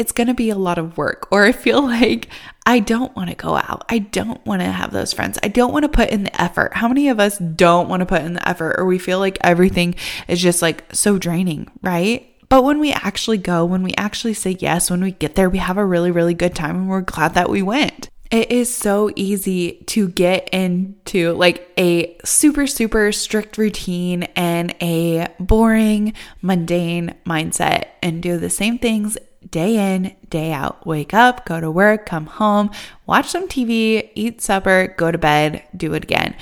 [0.00, 2.28] it's going to be a lot of work, or I feel like
[2.64, 3.84] I don't want to go out.
[3.90, 5.38] I don't want to have those friends.
[5.42, 6.72] I don't want to put in the effort.
[6.72, 9.36] How many of us don't want to put in the effort, or we feel like
[9.42, 9.94] everything
[10.26, 12.26] is just like so draining, right?
[12.48, 15.58] But when we actually go, when we actually say yes, when we get there, we
[15.58, 18.08] have a really, really good time and we're glad that we went.
[18.30, 25.28] It is so easy to get into like a super, super strict routine and a
[25.38, 29.16] boring, mundane mindset and do the same things
[29.48, 30.86] day in, day out.
[30.86, 32.70] Wake up, go to work, come home,
[33.06, 36.36] watch some TV, eat supper, go to bed, do it again.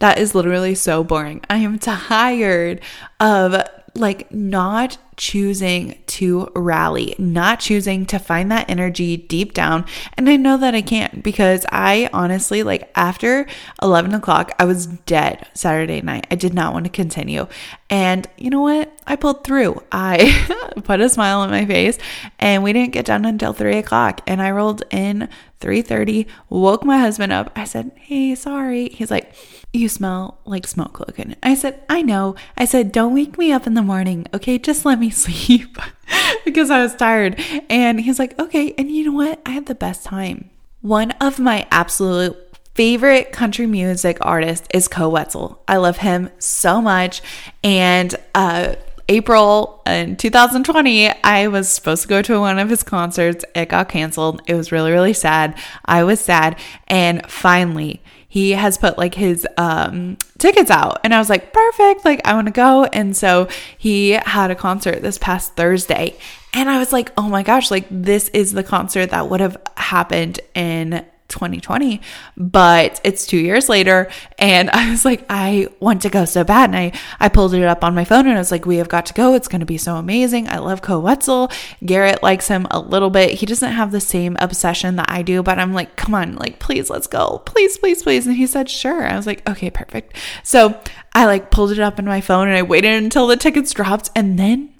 [0.00, 1.44] That is literally so boring.
[1.50, 2.80] I am tired
[3.20, 3.62] of
[3.94, 9.84] like not choosing to rally, not choosing to find that energy deep down.
[10.16, 13.46] And I know that I can't because I honestly, like after
[13.82, 16.26] 11 o'clock, I was dead Saturday night.
[16.30, 17.48] I did not want to continue.
[17.90, 18.92] And you know what?
[19.06, 19.82] I pulled through.
[19.90, 21.98] I put a smile on my face
[22.38, 24.20] and we didn't get done until three o'clock.
[24.26, 25.28] And I rolled in
[25.60, 27.50] 3:30, woke my husband up.
[27.56, 28.90] I said, Hey, sorry.
[28.90, 29.32] He's like,
[29.72, 31.36] you smell like smoke, Logan.
[31.42, 32.36] I said, I know.
[32.56, 34.58] I said, Don't wake me up in the morning, okay?
[34.58, 35.78] Just let me sleep
[36.44, 37.40] because I was tired.
[37.68, 38.74] And he's like, Okay.
[38.78, 39.40] And you know what?
[39.44, 40.50] I had the best time.
[40.80, 42.36] One of my absolute
[42.74, 45.62] favorite country music artists is Koe Wetzel.
[45.66, 47.20] I love him so much.
[47.64, 48.76] And, uh,
[49.10, 53.42] April in 2020, I was supposed to go to one of his concerts.
[53.54, 54.42] It got canceled.
[54.46, 55.58] It was really, really sad.
[55.86, 56.58] I was sad.
[56.88, 61.00] And finally, he has put like his um, tickets out.
[61.02, 62.04] And I was like, perfect.
[62.04, 62.84] Like, I want to go.
[62.84, 66.14] And so he had a concert this past Thursday.
[66.52, 69.56] And I was like, oh my gosh, like, this is the concert that would have
[69.76, 72.00] happened in 2020,
[72.36, 74.10] but it's two years later.
[74.38, 76.70] And I was like, I want to go so bad.
[76.70, 78.88] And I, I pulled it up on my phone and I was like, we have
[78.88, 79.34] got to go.
[79.34, 80.48] It's going to be so amazing.
[80.48, 81.50] I love Koe Wetzel.
[81.84, 83.34] Garrett likes him a little bit.
[83.34, 86.58] He doesn't have the same obsession that I do, but I'm like, come on, like,
[86.58, 87.42] please, let's go.
[87.44, 88.26] Please, please, please.
[88.26, 89.06] And he said, sure.
[89.06, 90.16] I was like, okay, perfect.
[90.42, 90.80] So
[91.12, 94.10] I like pulled it up in my phone and I waited until the tickets dropped.
[94.14, 94.72] And then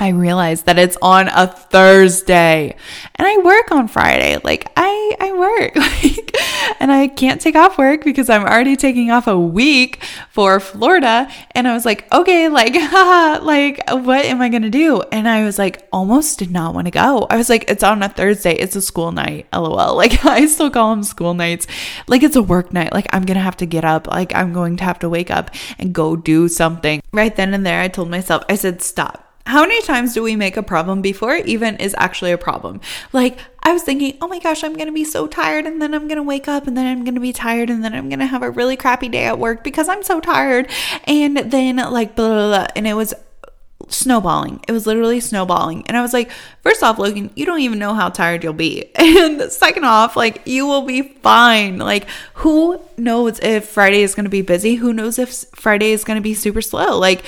[0.00, 2.76] I realized that it's on a Thursday
[3.16, 4.38] and I work on Friday.
[4.42, 6.36] Like I I work like
[6.80, 11.28] and I can't take off work because I'm already taking off a week for Florida
[11.52, 15.28] and I was like, "Okay, like haha, like what am I going to do?" And
[15.28, 17.26] I was like almost did not want to go.
[17.28, 18.54] I was like, "It's on a Thursday.
[18.54, 19.96] It's a school night." LOL.
[20.08, 21.66] Like I still call them school nights.
[22.06, 22.92] Like it's a work night.
[22.92, 24.06] Like I'm going to have to get up.
[24.06, 27.02] Like I'm going to have to wake up and go do something.
[27.12, 30.36] Right then and there I told myself, I said, "Stop." How many times do we
[30.36, 32.82] make a problem before it even is actually a problem?
[33.14, 36.06] Like, I was thinking, oh my gosh, I'm gonna be so tired, and then I'm
[36.06, 38.50] gonna wake up, and then I'm gonna be tired, and then I'm gonna have a
[38.50, 40.70] really crappy day at work because I'm so tired.
[41.04, 42.66] And then, like, blah, blah, blah.
[42.76, 43.14] And it was
[43.88, 44.62] snowballing.
[44.68, 45.86] It was literally snowballing.
[45.86, 48.90] And I was like, first off, Logan, you don't even know how tired you'll be.
[48.98, 51.78] And second off, like, you will be fine.
[51.78, 54.74] Like, who knows if Friday is going to be busy?
[54.74, 56.98] Who knows if Friday is going to be super slow?
[56.98, 57.24] Like,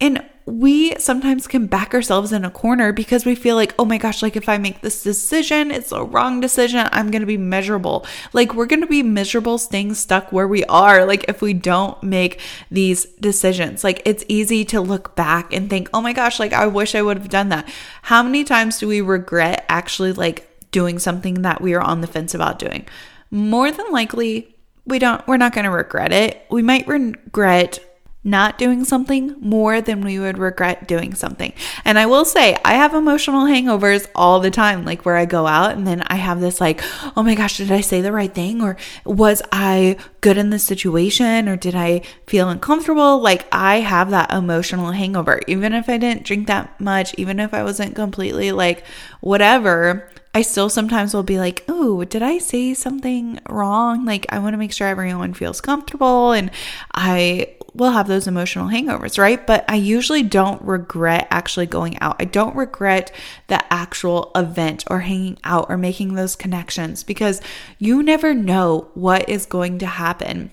[0.00, 3.96] and we sometimes can back ourselves in a corner because we feel like, oh my
[3.96, 7.36] gosh, like if I make this decision, it's a wrong decision, I'm going to be
[7.36, 8.04] miserable.
[8.32, 11.06] Like we're going to be miserable staying stuck where we are.
[11.06, 12.40] Like if we don't make
[12.70, 16.66] these decisions, like it's easy to look back and think, oh my gosh, like I
[16.66, 17.68] wish I would have done that.
[18.02, 22.08] How many times do we regret actually like doing something that we are on the
[22.08, 22.86] fence about doing?
[23.30, 26.44] More than likely, we don't, we're not going to regret it.
[26.50, 27.78] We might regret
[28.24, 31.52] not doing something more than we would regret doing something.
[31.84, 35.46] And I will say, I have emotional hangovers all the time, like where I go
[35.46, 36.80] out and then I have this, like,
[37.16, 38.62] oh my gosh, did I say the right thing?
[38.62, 41.48] Or was I good in this situation?
[41.48, 43.20] Or did I feel uncomfortable?
[43.20, 45.40] Like, I have that emotional hangover.
[45.48, 48.84] Even if I didn't drink that much, even if I wasn't completely like
[49.20, 54.06] whatever, I still sometimes will be like, oh, did I say something wrong?
[54.06, 56.32] Like, I want to make sure everyone feels comfortable.
[56.32, 56.50] And
[56.94, 59.46] I will have those emotional hangovers, right?
[59.46, 62.16] But I usually don't regret actually going out.
[62.18, 63.12] I don't regret
[63.46, 67.40] the actual event or hanging out or making those connections because
[67.78, 70.50] you never know what is going to happen.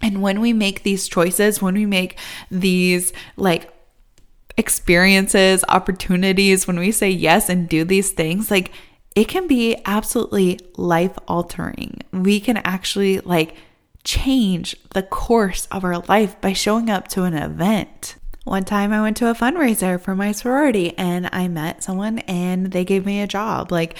[0.00, 2.18] And when we make these choices, when we make
[2.50, 3.72] these like
[4.56, 8.72] experiences, opportunities, when we say yes and do these things, like
[9.16, 12.00] it can be absolutely life altering.
[12.12, 13.56] We can actually like
[14.04, 18.16] change the course of our life by showing up to an event.
[18.44, 22.72] One time I went to a fundraiser for my sorority and I met someone and
[22.72, 23.70] they gave me a job.
[23.70, 23.96] Like,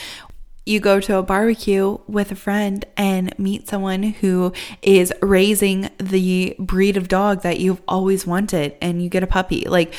[0.66, 6.54] you go to a barbecue with a friend and meet someone who is raising the
[6.58, 9.62] breed of dog that you've always wanted and you get a puppy.
[9.66, 9.94] Like,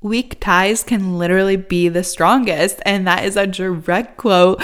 [0.00, 2.80] weak ties can literally be the strongest.
[2.86, 4.62] And that is a direct quote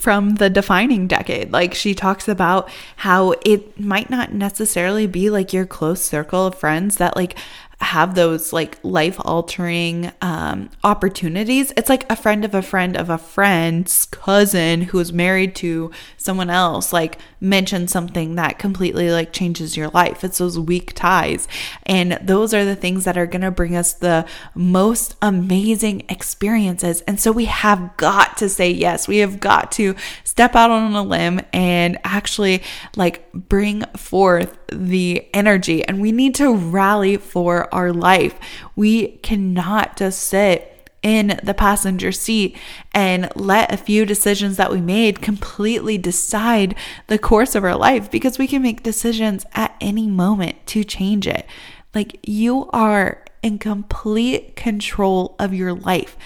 [0.00, 1.52] from the defining decade.
[1.52, 6.54] Like she talks about how it might not necessarily be like your close circle of
[6.54, 7.36] friends that like
[7.82, 11.72] have those like life altering um, opportunities.
[11.76, 15.90] It's like a friend of a friend of a friend's cousin who is married to
[16.16, 20.22] someone else, like mention something that completely like changes your life.
[20.22, 21.48] It's those weak ties.
[21.86, 27.00] And those are the things that are going to bring us the most amazing experiences.
[27.02, 29.08] And so we have got to say yes.
[29.08, 32.62] We have got to step out on a limb and actually
[32.96, 38.38] like bring forth the energy and we need to rally for our life.
[38.76, 40.69] We cannot just sit
[41.02, 42.56] in the passenger seat
[42.92, 46.74] and let a few decisions that we made completely decide
[47.06, 51.26] the course of our life because we can make decisions at any moment to change
[51.26, 51.46] it.
[51.94, 56.16] Like you are in complete control of your life.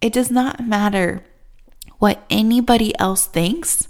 [0.00, 1.24] It does not matter
[1.98, 3.88] what anybody else thinks.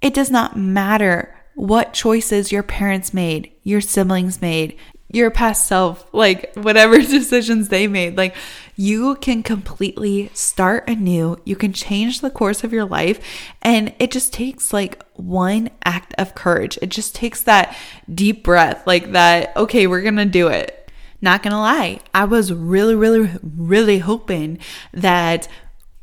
[0.00, 4.76] It does not matter what choices your parents made, your siblings made,
[5.08, 8.16] your past self, like whatever decisions they made.
[8.16, 8.34] Like
[8.76, 11.36] you can completely start anew.
[11.44, 13.20] You can change the course of your life.
[13.62, 16.78] And it just takes like one act of courage.
[16.82, 17.76] It just takes that
[18.12, 20.80] deep breath, like that, okay, we're going to do it.
[21.24, 24.58] Not gonna lie, I was really, really, really hoping
[24.92, 25.48] that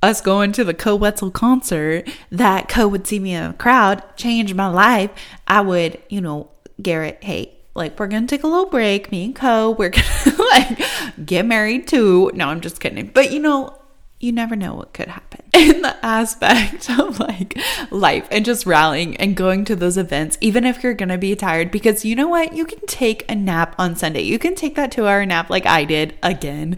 [0.02, 4.04] us going to the Koe Wetzel concert, that Koe would see me in a crowd,
[4.16, 5.12] change my life.
[5.48, 6.50] I would, you know,
[6.82, 9.72] Garrett, hey, like we're gonna take a little break, me and Koe.
[9.72, 10.82] We're gonna like
[11.26, 12.32] get married too.
[12.34, 13.08] No, I'm just kidding.
[13.08, 13.78] But you know,
[14.20, 17.58] you never know what could happen in the aspect of like
[17.90, 21.72] life and just rallying and going to those events, even if you're gonna be tired,
[21.72, 22.54] because you know what?
[22.54, 24.22] You can take a nap on Sunday.
[24.22, 26.78] You can take that two hour nap like I did again.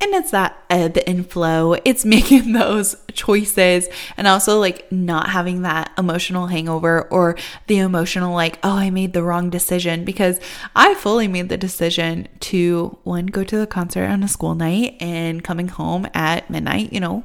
[0.00, 1.74] And it's that ebb and flow.
[1.84, 7.36] It's making those choices and also like not having that emotional hangover or
[7.66, 10.38] the emotional, like, oh, I made the wrong decision because
[10.76, 14.96] I fully made the decision to one, go to the concert on a school night
[15.00, 17.24] and coming home at midnight, you know,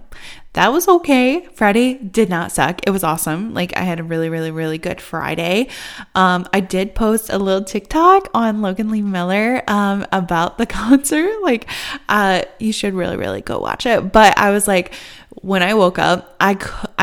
[0.53, 1.47] that was okay.
[1.53, 2.81] Friday did not suck.
[2.85, 3.53] It was awesome.
[3.53, 5.67] Like I had a really, really, really good Friday.
[6.13, 11.41] Um, I did post a little TikTok on Logan Lee Miller um, about the concert.
[11.41, 11.67] Like,
[12.07, 14.11] uh, you should really, really go watch it.
[14.11, 14.93] But I was like,
[15.41, 16.53] when I woke up, I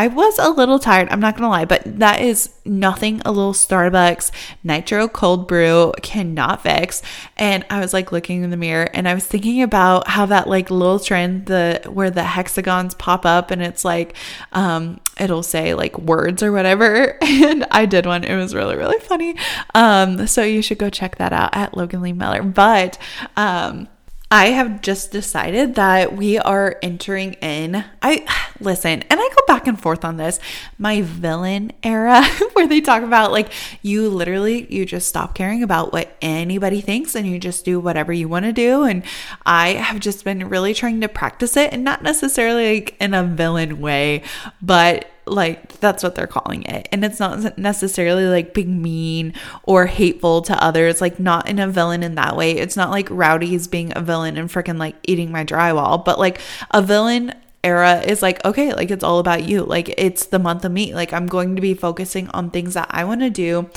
[0.01, 1.11] I was a little tired.
[1.11, 4.31] I'm not gonna lie, but that is nothing a little Starbucks
[4.65, 7.03] nitro cold brew cannot fix.
[7.37, 10.49] And I was like looking in the mirror, and I was thinking about how that
[10.49, 14.17] like little trend the where the hexagons pop up, and it's like
[14.53, 17.19] um it'll say like words or whatever.
[17.51, 18.25] And I did one.
[18.25, 19.37] It was really really funny.
[19.75, 22.43] Um, so you should go check that out at Logan Lee Miller.
[22.43, 22.97] But
[23.37, 23.89] um
[24.33, 27.85] I have just decided that we are entering in.
[28.01, 28.25] I
[28.61, 30.39] listen, and I go back and forth on this.
[30.79, 33.53] My villain era, where they talk about like
[33.83, 38.13] you literally you just stop caring about what anybody thinks and you just do whatever
[38.13, 38.85] you want to do.
[38.85, 39.03] And
[39.45, 43.25] I have just been really trying to practice it, and not necessarily like in a
[43.25, 44.23] villain way,
[44.63, 46.89] but like that's what they're calling it.
[46.93, 51.69] And it's not necessarily like being mean or hateful to others like not in a
[51.69, 52.53] villain in that way.
[52.53, 56.41] It's not like rowdy's being a villain and freaking like eating my drywall but like
[56.71, 59.65] a villain era is like okay like it's all about you.
[59.65, 60.95] Like it's the month of me.
[60.95, 63.71] Like i'm going to be focusing on things that i want to do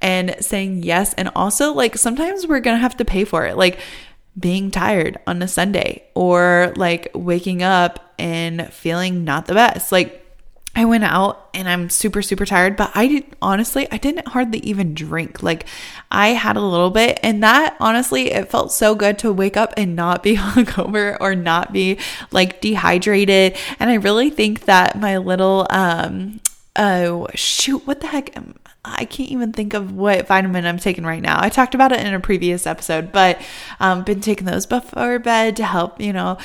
[0.00, 1.14] and saying yes.
[1.14, 3.56] And also like sometimes we're gonna have to pay for it.
[3.56, 3.80] Like
[4.38, 9.90] being tired on a sunday or like waking up and feeling not the best.
[9.90, 10.20] Like
[10.74, 14.60] I went out and I'm super, super tired, but I did honestly, I didn't hardly
[14.60, 15.42] even drink.
[15.42, 15.66] Like
[16.10, 19.74] I had a little bit, and that honestly, it felt so good to wake up
[19.76, 21.98] and not be hungover or not be
[22.30, 23.56] like dehydrated.
[23.80, 26.40] And I really think that my little, um,
[26.76, 28.32] oh shoot, what the heck?
[28.84, 31.38] I can't even think of what vitamin I'm taking right now.
[31.42, 33.40] I talked about it in a previous episode, but
[33.80, 36.38] um, been taking those before bed to help, you know,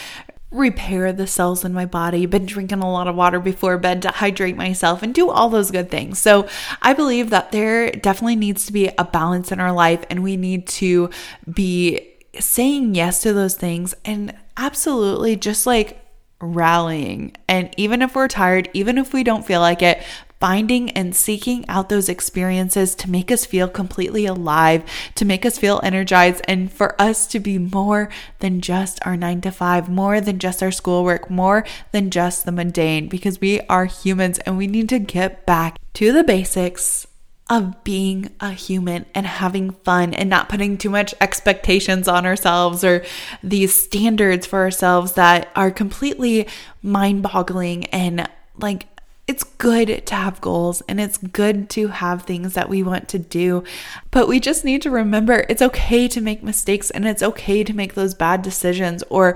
[0.52, 4.10] repair the cells in my body, been drinking a lot of water before bed to
[4.10, 6.20] hydrate myself and do all those good things.
[6.20, 6.48] So
[6.82, 10.38] I believe that there definitely needs to be a balance in our life and we
[10.38, 11.10] need to
[11.52, 16.02] be saying yes to those things and absolutely just like
[16.42, 17.36] rallying.
[17.48, 20.04] And even if we're tired, even if we don't feel like it,
[20.40, 24.84] finding and seeking out those experiences to make us feel completely alive,
[25.16, 28.10] to make us feel energized, and for us to be more
[28.40, 32.52] than just our nine to five, more than just our schoolwork, more than just the
[32.52, 37.08] mundane, because we are humans and we need to get back to the basics
[37.50, 42.84] of being a human and having fun and not putting too much expectations on ourselves
[42.84, 43.06] or
[43.44, 46.48] these standards for ourselves that are completely
[46.82, 48.28] mind boggling and
[48.58, 48.88] like
[49.28, 53.18] it's good to have goals and it's good to have things that we want to
[53.18, 53.64] do,
[54.12, 57.74] but we just need to remember it's okay to make mistakes and it's okay to
[57.74, 59.36] make those bad decisions or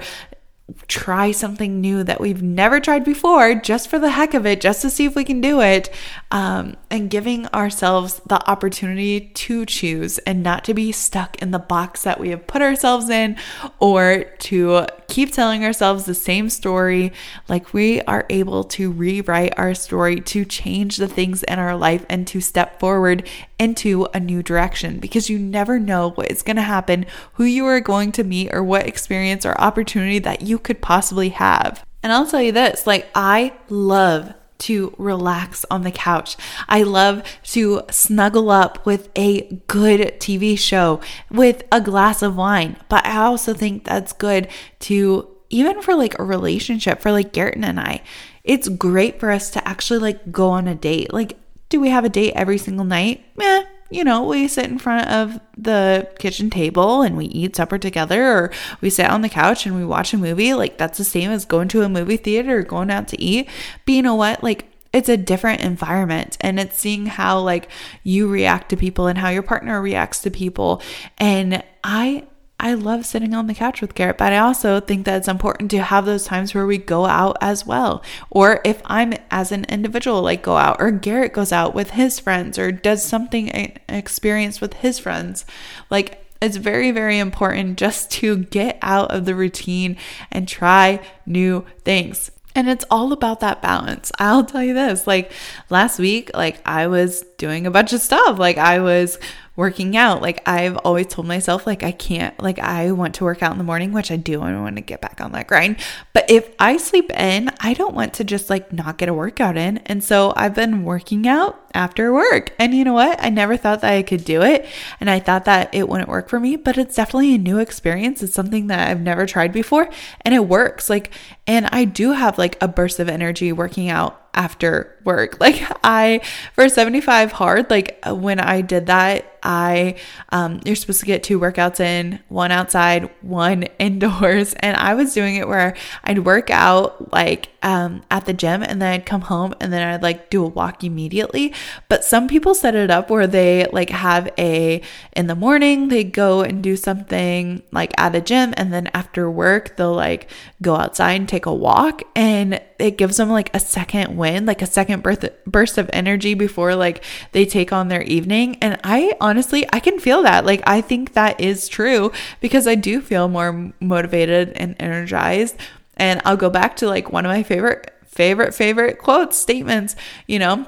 [0.88, 4.82] try something new that we've never tried before just for the heck of it, just
[4.82, 5.90] to see if we can do it,
[6.32, 11.60] um, and giving ourselves the opportunity to choose and not to be stuck in the
[11.60, 13.38] box that we have put ourselves in
[13.80, 17.12] or to keep telling ourselves the same story.
[17.48, 22.06] Like we are able to rewrite our story to change the things in our life
[22.10, 26.56] and to step forward into a new direction because you never know what is going
[26.56, 30.59] to happen, who you are going to meet, or what experience or opportunity that you
[30.60, 31.86] could possibly have.
[32.02, 36.36] And I'll tell you this like, I love to relax on the couch.
[36.68, 41.02] I love to snuggle up with a good TV show
[41.32, 42.78] with a glass of wine.
[42.90, 44.50] But I also think that's good
[44.82, 48.02] to, even for like a relationship, for like Garrett and I,
[48.44, 51.14] it's great for us to actually like go on a date.
[51.14, 51.38] Like,
[51.70, 53.24] do we have a date every single night?
[53.38, 57.78] Meh, you know, we sit in front of the kitchen table and we eat supper
[57.78, 60.54] together, or we sit on the couch and we watch a movie.
[60.54, 63.50] Like, that's the same as going to a movie theater or going out to eat.
[63.86, 64.44] But you know what?
[64.44, 67.70] Like, it's a different environment and it's seeing how like
[68.04, 70.82] you react to people and how your partner reacts to people
[71.20, 72.26] and i
[72.60, 75.72] I love sitting on the couch with Garrett, but I also think that it's important
[75.72, 78.04] to have those times where we go out as well.
[78.30, 82.20] Or if I'm as an individual, like go out, or Garrett goes out with his
[82.20, 85.46] friends or does something experience with his friends.
[85.90, 89.98] Like it's very, very important just to get out of the routine
[90.32, 92.32] and try new things.
[92.56, 94.12] And it's all about that balance.
[94.20, 95.32] I'll tell you this like
[95.70, 98.40] last week, like I was doing a bunch of stuff.
[98.40, 99.18] Like I was
[99.60, 100.22] working out.
[100.22, 103.58] Like I've always told myself like I can't like I want to work out in
[103.58, 105.76] the morning, which I do I want to get back on that grind.
[106.14, 109.58] But if I sleep in, I don't want to just like not get a workout
[109.58, 109.80] in.
[109.80, 112.54] And so I've been working out after work.
[112.60, 113.22] And you know what?
[113.24, 114.66] I never thought that I could do it
[115.00, 118.22] and I thought that it wouldn't work for me, but it's definitely a new experience.
[118.24, 119.90] It's something that I've never tried before
[120.22, 120.90] and it works.
[120.90, 121.12] Like
[121.48, 125.38] and I do have like a burst of energy working out after work.
[125.50, 126.22] Like I
[126.54, 129.96] for 75 hard, like when I did that, I
[130.30, 135.14] um you're supposed to get two workouts in, one outside, one indoors, and I was
[135.14, 139.22] doing it where I'd work out like um at the gym and then I'd come
[139.22, 141.54] home and then I'd like do a walk immediately.
[141.88, 144.82] But some people set it up where they like have a
[145.16, 149.30] in the morning they go and do something like at a gym and then after
[149.30, 150.30] work they'll like
[150.62, 154.62] go outside and take a walk and it gives them like a second win, like
[154.62, 157.04] a second birth, burst of energy before like
[157.34, 158.58] they take on their evening.
[158.62, 160.46] And I honestly, I can feel that.
[160.46, 165.58] Like, I think that is true because I do feel more motivated and energized.
[166.00, 169.96] And I'll go back to like one of my favorite, favorite, favorite quotes, statements,
[170.26, 170.66] you know,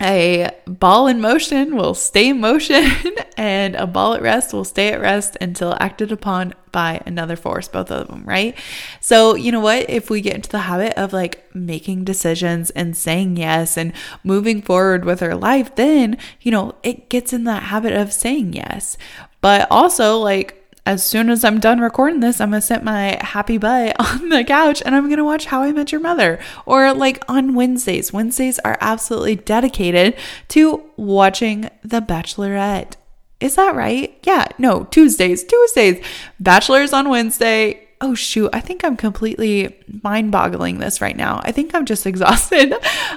[0.00, 2.84] a ball in motion will stay in motion
[3.36, 7.66] and a ball at rest will stay at rest until acted upon by another force
[7.66, 8.56] both of them right?
[9.00, 9.90] So you know what?
[9.90, 14.62] If we get into the habit of like making decisions and saying yes and moving
[14.62, 18.96] forward with our life then you know it gets in that habit of saying yes.
[19.40, 20.57] But also like
[20.88, 24.42] as soon as I'm done recording this, I'm gonna sit my happy butt on the
[24.42, 26.40] couch and I'm gonna watch How I Met Your Mother.
[26.64, 28.10] Or like on Wednesdays.
[28.10, 30.16] Wednesdays are absolutely dedicated
[30.48, 32.94] to watching The Bachelorette.
[33.38, 34.18] Is that right?
[34.22, 36.02] Yeah, no, Tuesdays, Tuesdays.
[36.40, 41.40] Bachelor's on Wednesday, oh shoot, I think I'm completely mind boggling this right now.
[41.42, 42.74] I think I'm just exhausted.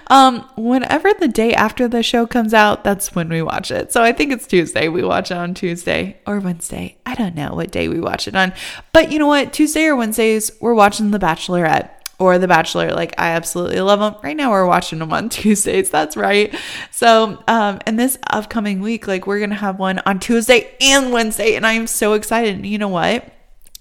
[0.08, 3.92] Um, whenever the day after the show comes out, that's when we watch it.
[3.92, 4.88] So I think it's Tuesday.
[4.88, 6.98] We watch it on Tuesday or Wednesday.
[7.06, 8.54] I don't know what day we watch it on.
[8.94, 9.54] But you know what?
[9.54, 12.92] Tuesday or Wednesdays, we're watching The Bachelorette or The Bachelor.
[12.92, 14.16] Like, I absolutely love them.
[14.24, 15.90] Right now, we're watching them on Tuesdays.
[15.90, 16.56] That's right.
[16.92, 21.12] So, um, and this upcoming week, like, we're going to have one on Tuesday and
[21.12, 21.56] Wednesday.
[21.56, 22.66] And I am so excited.
[22.66, 23.32] You know what?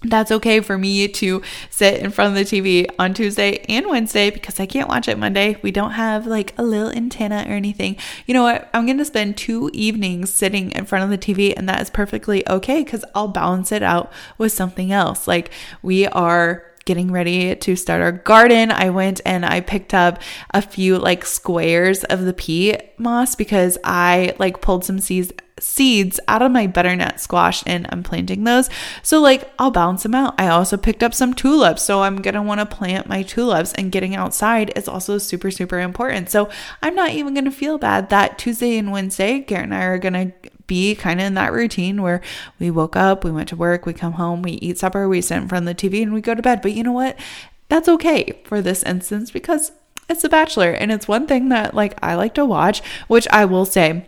[0.03, 4.31] That's okay for me to sit in front of the TV on Tuesday and Wednesday
[4.31, 5.57] because I can't watch it Monday.
[5.61, 7.97] We don't have like a little antenna or anything.
[8.25, 8.69] You know what?
[8.73, 11.89] I'm going to spend two evenings sitting in front of the TV, and that is
[11.89, 15.27] perfectly okay because I'll balance it out with something else.
[15.27, 15.51] Like,
[15.83, 20.19] we are getting ready to start our garden, I went and I picked up
[20.51, 25.31] a few like squares of the peat moss because I like pulled some seeds
[25.61, 28.69] seeds out of my butternut squash and I'm planting those.
[29.03, 30.35] So like I'll balance them out.
[30.39, 31.83] I also picked up some tulips.
[31.83, 35.51] So I'm going to want to plant my tulips and getting outside is also super
[35.51, 36.29] super important.
[36.29, 36.49] So
[36.81, 39.97] I'm not even going to feel bad that Tuesday and Wednesday Garrett and I are
[39.97, 42.21] going to be kind of in that routine where
[42.57, 45.35] we woke up, we went to work, we come home, we eat supper, we sit
[45.35, 46.61] in front of the TV, and we go to bed.
[46.61, 47.19] But you know what?
[47.67, 49.73] That's okay for this instance because
[50.07, 53.43] it's The Bachelor, and it's one thing that like I like to watch, which I
[53.43, 54.05] will say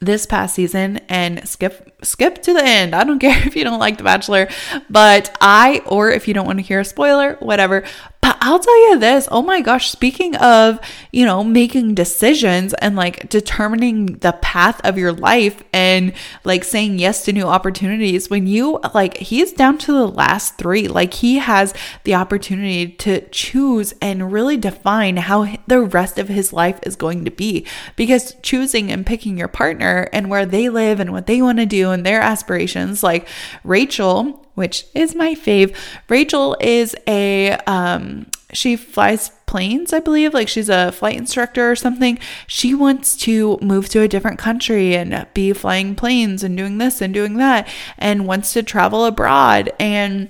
[0.00, 2.94] this past season and skip skip to the end.
[2.94, 4.48] I don't care if you don't like The Bachelor,
[4.88, 7.84] but I or if you don't want to hear a spoiler, whatever.
[8.22, 10.80] But I'll tell you this oh my gosh, speaking of,
[11.12, 16.12] you know, making decisions and like determining the path of your life and
[16.44, 20.88] like saying yes to new opportunities, when you like, he's down to the last three,
[20.88, 21.74] like he has
[22.04, 27.24] the opportunity to choose and really define how the rest of his life is going
[27.24, 27.66] to be.
[27.96, 31.66] Because choosing and picking your partner and where they live and what they want to
[31.66, 33.28] do and their aspirations, like
[33.64, 35.74] Rachel which is my fave.
[36.10, 41.76] Rachel is a um she flies planes, I believe, like she's a flight instructor or
[41.76, 42.18] something.
[42.46, 47.00] She wants to move to a different country and be flying planes and doing this
[47.00, 47.66] and doing that
[47.96, 50.28] and wants to travel abroad and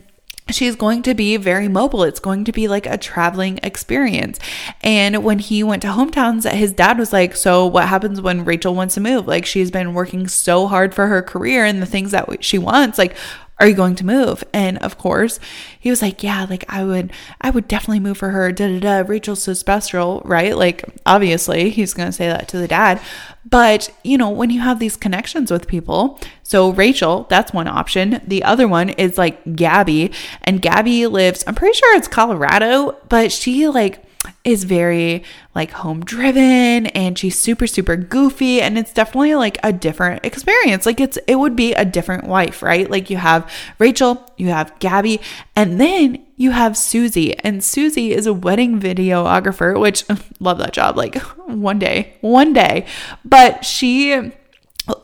[0.54, 2.04] she's going to be very mobile.
[2.04, 4.38] It's going to be like a traveling experience.
[4.82, 8.74] And when he went to hometowns, his dad was like, So, what happens when Rachel
[8.74, 9.26] wants to move?
[9.26, 12.98] Like, she's been working so hard for her career and the things that she wants.
[12.98, 13.14] Like,
[13.60, 14.42] are you going to move?
[14.52, 15.38] And of course,
[15.78, 18.50] he was like, yeah, like I would, I would definitely move for her.
[18.50, 19.08] Da da da.
[19.08, 20.56] Rachel's so special, right?
[20.56, 23.00] Like, obviously, he's going to say that to the dad.
[23.44, 28.20] But, you know, when you have these connections with people, so Rachel, that's one option.
[28.26, 33.30] The other one is like Gabby, and Gabby lives, I'm pretty sure it's Colorado, but
[33.30, 34.02] she like,
[34.44, 35.22] is very
[35.54, 40.86] like home driven and she's super super goofy and it's definitely like a different experience.
[40.86, 42.90] Like it's it would be a different wife right?
[42.90, 45.20] Like you have Rachel you have Gabby
[45.56, 47.38] and then you have Susie.
[47.40, 50.04] And Susie is a wedding videographer which
[50.40, 51.16] love that job like
[51.46, 52.86] one day one day.
[53.24, 54.32] But she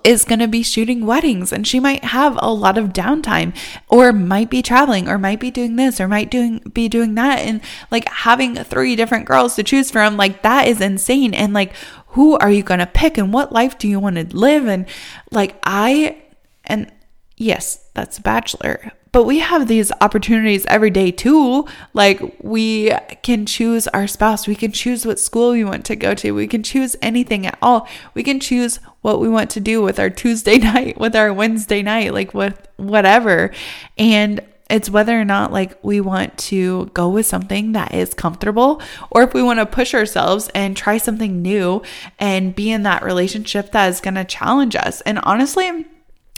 [0.05, 3.57] is going to be shooting weddings and she might have a lot of downtime
[3.89, 7.39] or might be traveling or might be doing this or might doing be doing that
[7.41, 7.61] and
[7.91, 11.72] like having three different girls to choose from like that is insane and like
[12.09, 14.87] who are you going to pick and what life do you want to live and
[15.30, 16.22] like I
[16.64, 16.93] and
[17.37, 21.67] yes that's bachelor but we have these opportunities every day too.
[21.95, 22.93] Like we
[23.23, 26.47] can choose our spouse, we can choose what school we want to go to, we
[26.47, 27.89] can choose anything at all.
[28.12, 31.81] We can choose what we want to do with our Tuesday night, with our Wednesday
[31.81, 33.53] night, like with whatever.
[33.97, 38.83] And it's whether or not like we want to go with something that is comfortable
[39.09, 41.81] or if we want to push ourselves and try something new
[42.19, 45.01] and be in that relationship that is going to challenge us.
[45.01, 45.87] And honestly,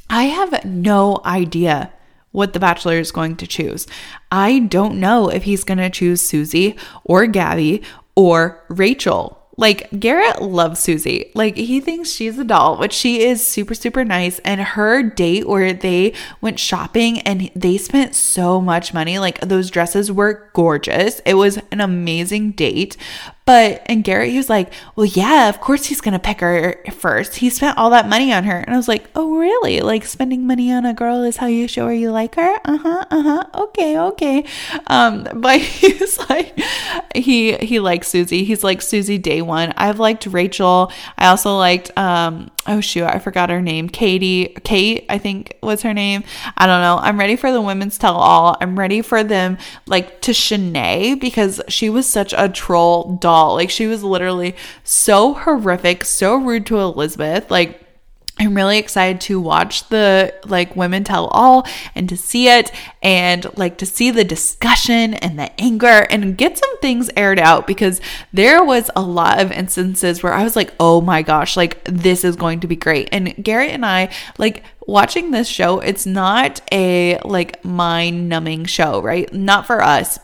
[0.09, 1.93] I have no idea
[2.33, 3.87] what the bachelor is going to choose.
[4.31, 7.83] I don't know if he's going to choose Susie or Gabby
[8.15, 9.35] or Rachel.
[9.59, 11.33] like Garrett loves Susie.
[11.35, 15.49] Like he thinks she's a doll, which she is super super nice and her date
[15.49, 19.19] where they went shopping and they spent so much money.
[19.19, 21.21] Like those dresses were gorgeous.
[21.27, 22.97] It was an amazing date.
[23.49, 26.85] But, and Garrett, he was like, well, yeah, of course he's going to pick her
[26.93, 27.37] first.
[27.37, 28.59] He spent all that money on her.
[28.59, 29.81] And I was like, oh, really?
[29.81, 32.57] Like spending money on a girl is how you show her you like her?
[32.67, 33.45] Uh huh, uh huh.
[33.55, 34.45] Okay, okay.
[34.89, 36.61] Um, but he's like,
[37.15, 38.45] he, he likes Susie.
[38.45, 39.73] He's like Susie day one.
[39.79, 40.93] I've liked Rachel.
[41.17, 43.89] I also liked, um, oh shoot, I forgot her name.
[43.89, 46.23] Katie, Kate, I think was her name.
[46.59, 46.99] I don't know.
[46.99, 48.59] I'm ready for the women's tell all.
[48.61, 53.71] I'm ready for them like to Shanae because she was such a troll doll like
[53.71, 57.51] she was literally so horrific, so rude to Elizabeth.
[57.51, 57.85] Like
[58.41, 62.71] I'm really excited to watch the like women tell all and to see it
[63.03, 67.67] and like to see the discussion and the anger and get some things aired out
[67.67, 68.01] because
[68.33, 72.25] there was a lot of instances where I was like, "Oh my gosh, like this
[72.25, 76.61] is going to be great." And Garrett and I like watching this show, it's not
[76.73, 79.33] a like mind-numbing show, right?
[79.33, 80.19] Not for us,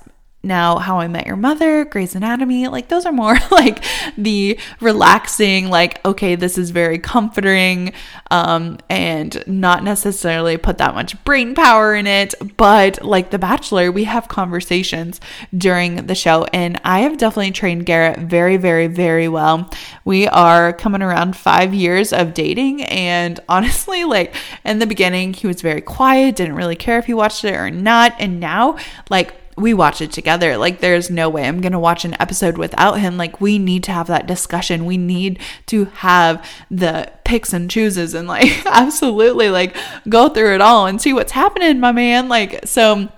[0.44, 3.84] now how i met your mother grey's anatomy like those are more like
[4.16, 7.92] the relaxing like okay this is very comforting
[8.30, 12.34] um and not necessarily put that much brain power in it.
[12.56, 15.20] But like the bachelor we have conversations
[15.56, 19.70] during the show and i have definitely trained garrett very very very well.
[20.04, 24.34] We are coming around five years of dating and honestly like
[24.64, 27.70] in the beginning he was very quiet didn't really care if he watched it or
[27.70, 28.14] not.
[28.18, 28.78] And now
[29.10, 30.56] like we watch it together.
[30.56, 33.16] Like, there's no way I'm going to watch an episode without him.
[33.16, 34.84] Like, we need to have that discussion.
[34.84, 39.76] We need to have the picks and chooses and, like, absolutely, like,
[40.08, 42.28] go through it all and see what's happening, my man.
[42.28, 43.08] Like, so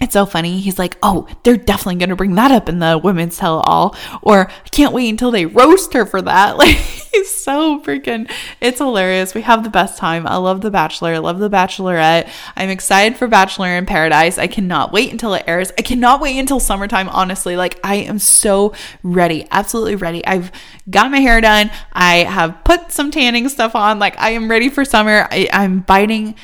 [0.00, 0.58] it's so funny.
[0.58, 3.94] He's like, oh, they're definitely going to bring that up in the women's tell all.
[4.22, 6.56] Or I can't wait until they roast her for that.
[6.64, 8.30] Like, he's so freaking,
[8.60, 9.34] it's hilarious.
[9.34, 10.26] We have the best time.
[10.26, 11.14] I love The Bachelor.
[11.14, 12.28] I love The Bachelorette.
[12.56, 14.38] I'm excited for Bachelor in Paradise.
[14.38, 15.70] I cannot wait until it airs.
[15.78, 17.56] I cannot wait until summertime, honestly.
[17.56, 18.72] Like, I am so
[19.02, 19.46] ready.
[19.50, 20.26] Absolutely ready.
[20.26, 20.50] I've
[20.88, 21.70] got my hair done.
[21.92, 23.98] I have put some tanning stuff on.
[23.98, 25.28] Like, I am ready for summer.
[25.30, 26.34] I, I'm biting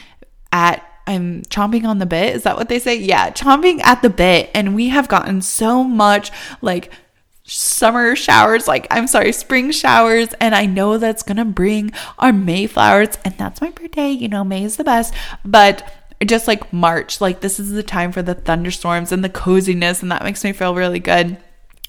[0.52, 2.36] at I'm chomping on the bit.
[2.36, 2.96] Is that what they say?
[2.96, 4.50] Yeah, chomping at the bit.
[4.54, 6.30] And we have gotten so much
[6.62, 6.92] like
[7.44, 10.28] summer showers, like I'm sorry, spring showers.
[10.40, 13.18] And I know that's gonna bring our Mayflowers.
[13.24, 14.10] And that's my birthday.
[14.10, 15.12] You know, May is the best.
[15.44, 15.92] But
[16.24, 20.02] just like March, like this is the time for the thunderstorms and the coziness.
[20.02, 21.38] And that makes me feel really good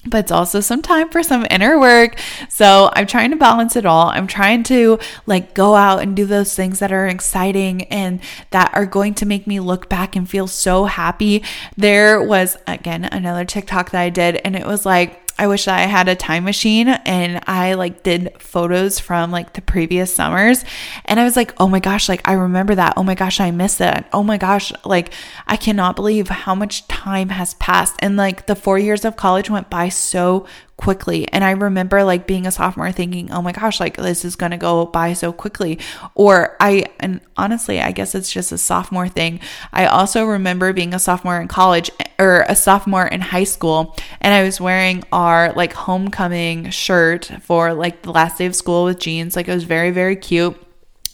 [0.06, 2.18] but it's also some time for some inner work.
[2.48, 4.08] So I'm trying to balance it all.
[4.08, 8.72] I'm trying to like go out and do those things that are exciting and that
[8.74, 11.42] are going to make me look back and feel so happy.
[11.76, 15.76] There was again another TikTok that I did, and it was like, I wish that
[15.76, 20.64] I had a time machine and I like did photos from like the previous summers.
[21.04, 22.94] And I was like, oh my gosh, like I remember that.
[22.96, 24.04] Oh my gosh, I miss it.
[24.12, 25.12] Oh my gosh, like
[25.48, 27.96] I cannot believe how much time has passed.
[27.98, 30.46] And like the four years of college went by so
[30.76, 31.28] quickly.
[31.28, 34.50] And I remember like being a sophomore thinking, oh my gosh, like this is going
[34.50, 35.78] to go by so quickly.
[36.14, 39.40] Or I, and honestly, I guess it's just a sophomore thing.
[39.72, 43.96] I also remember being a sophomore in college eh, or a sophomore in high school
[44.20, 48.84] and I was wearing our like homecoming shirt for like the last day of school
[48.84, 49.36] with jeans.
[49.36, 50.56] Like it was very, very cute.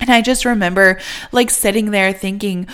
[0.01, 1.01] And I just remember
[1.33, 2.69] like sitting there thinking,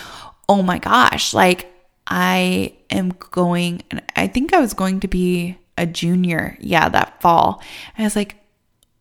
[0.48, 1.70] oh my gosh, like
[2.06, 7.20] I am going, and I think I was going to be a junior, yeah, that
[7.20, 7.62] fall.
[7.96, 8.36] And I was like,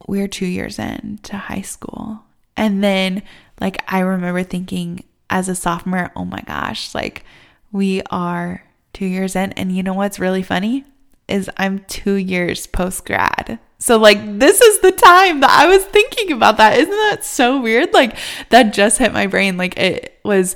[0.08, 2.24] we're two years into high school.
[2.56, 3.24] And then,
[3.60, 7.24] like, I remember thinking as a sophomore, oh my gosh, like,
[7.72, 8.64] we are
[8.94, 9.52] two years in.
[9.54, 10.86] And you know what's really funny?
[11.28, 13.60] Is I'm two years post grad.
[13.80, 16.78] So, like, this is the time that I was thinking about that.
[16.78, 17.94] Isn't that so weird?
[17.94, 18.18] Like,
[18.50, 19.58] that just hit my brain.
[19.58, 20.56] Like, it was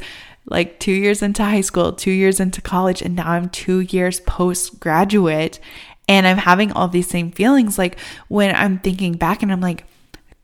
[0.49, 4.20] like two years into high school, two years into college, and now I'm two years
[4.22, 5.59] post graduate.
[6.08, 7.78] And I'm having all these same feelings.
[7.78, 9.86] Like when I'm thinking back and I'm like,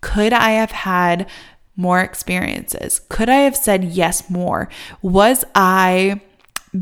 [0.02, 1.30] could I have had
[1.76, 3.00] more experiences?
[3.10, 4.70] Could I have said yes more?
[5.02, 6.22] Was I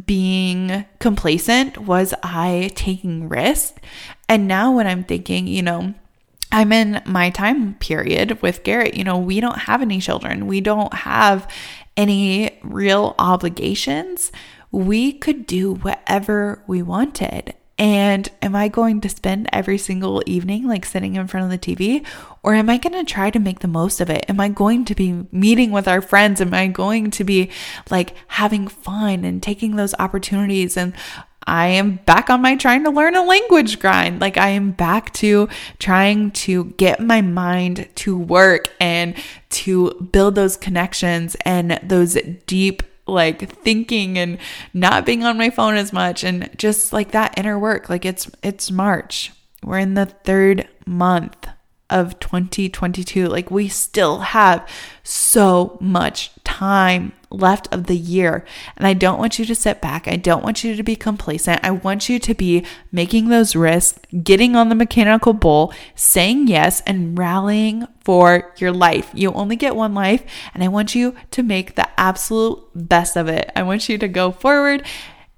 [0.06, 1.78] being complacent?
[1.78, 3.78] Was I taking risk?
[4.28, 5.94] And now when I'm thinking, you know,
[6.52, 10.48] I'm in my time period with Garrett, you know, we don't have any children.
[10.48, 11.50] We don't have
[11.96, 14.32] any real obligations.
[14.72, 17.54] We could do whatever we wanted.
[17.82, 21.58] And am I going to spend every single evening like sitting in front of the
[21.58, 22.06] TV?
[22.44, 24.24] Or am I going to try to make the most of it?
[24.30, 26.40] Am I going to be meeting with our friends?
[26.40, 27.50] Am I going to be
[27.90, 30.94] like having fun and taking those opportunities and
[31.48, 34.22] I am back on my trying to learn a language grind.
[34.22, 39.16] Like I am back to trying to get my mind to work and
[39.50, 42.16] to build those connections and those
[42.46, 44.38] deep like thinking and
[44.74, 47.90] not being on my phone as much and just like that inner work.
[47.90, 49.32] Like it's it's March.
[49.64, 51.48] We're in the 3rd month
[51.90, 53.28] of 2022.
[53.28, 54.68] Like we still have
[55.04, 58.46] so much time left of the year.
[58.78, 60.08] And I don't want you to sit back.
[60.08, 61.64] I don't want you to be complacent.
[61.64, 66.82] I want you to be making those risks, getting on the mechanical bull, saying yes,
[66.86, 69.10] and rallying for your life.
[69.14, 70.24] You only get one life,
[70.54, 73.52] and I want you to make the absolute best of it.
[73.56, 74.84] I want you to go forward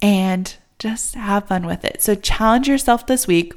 [0.02, 2.02] and just have fun with it.
[2.02, 3.54] So challenge yourself this week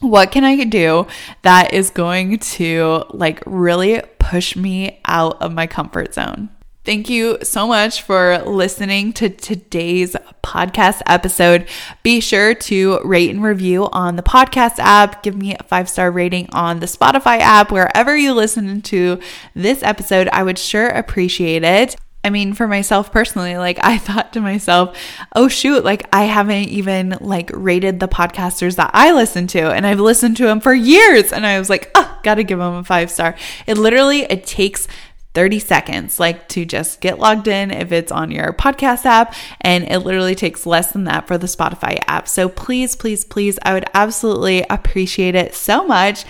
[0.00, 1.06] what can I do
[1.42, 6.48] that is going to like really push me out of my comfort zone?
[6.90, 11.68] Thank you so much for listening to today's podcast episode.
[12.02, 15.22] Be sure to rate and review on the podcast app.
[15.22, 19.20] Give me a five star rating on the Spotify app, wherever you listen to
[19.54, 20.28] this episode.
[20.32, 21.94] I would sure appreciate it.
[22.22, 24.98] I mean, for myself personally, like I thought to myself,
[25.36, 29.86] oh shoot, like I haven't even like rated the podcasters that I listen to and
[29.86, 31.32] I've listened to them for years.
[31.32, 33.36] And I was like, oh, gotta give them a five star.
[33.68, 34.88] It literally, it takes
[35.34, 39.84] 30 seconds like to just get logged in if it's on your podcast app and
[39.84, 42.26] it literally takes less than that for the Spotify app.
[42.28, 46.24] So please please please I would absolutely appreciate it so much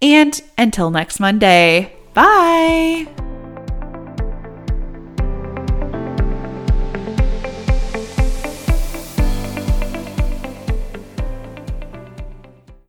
[0.00, 1.92] and until next Monday.
[2.14, 3.33] Bye.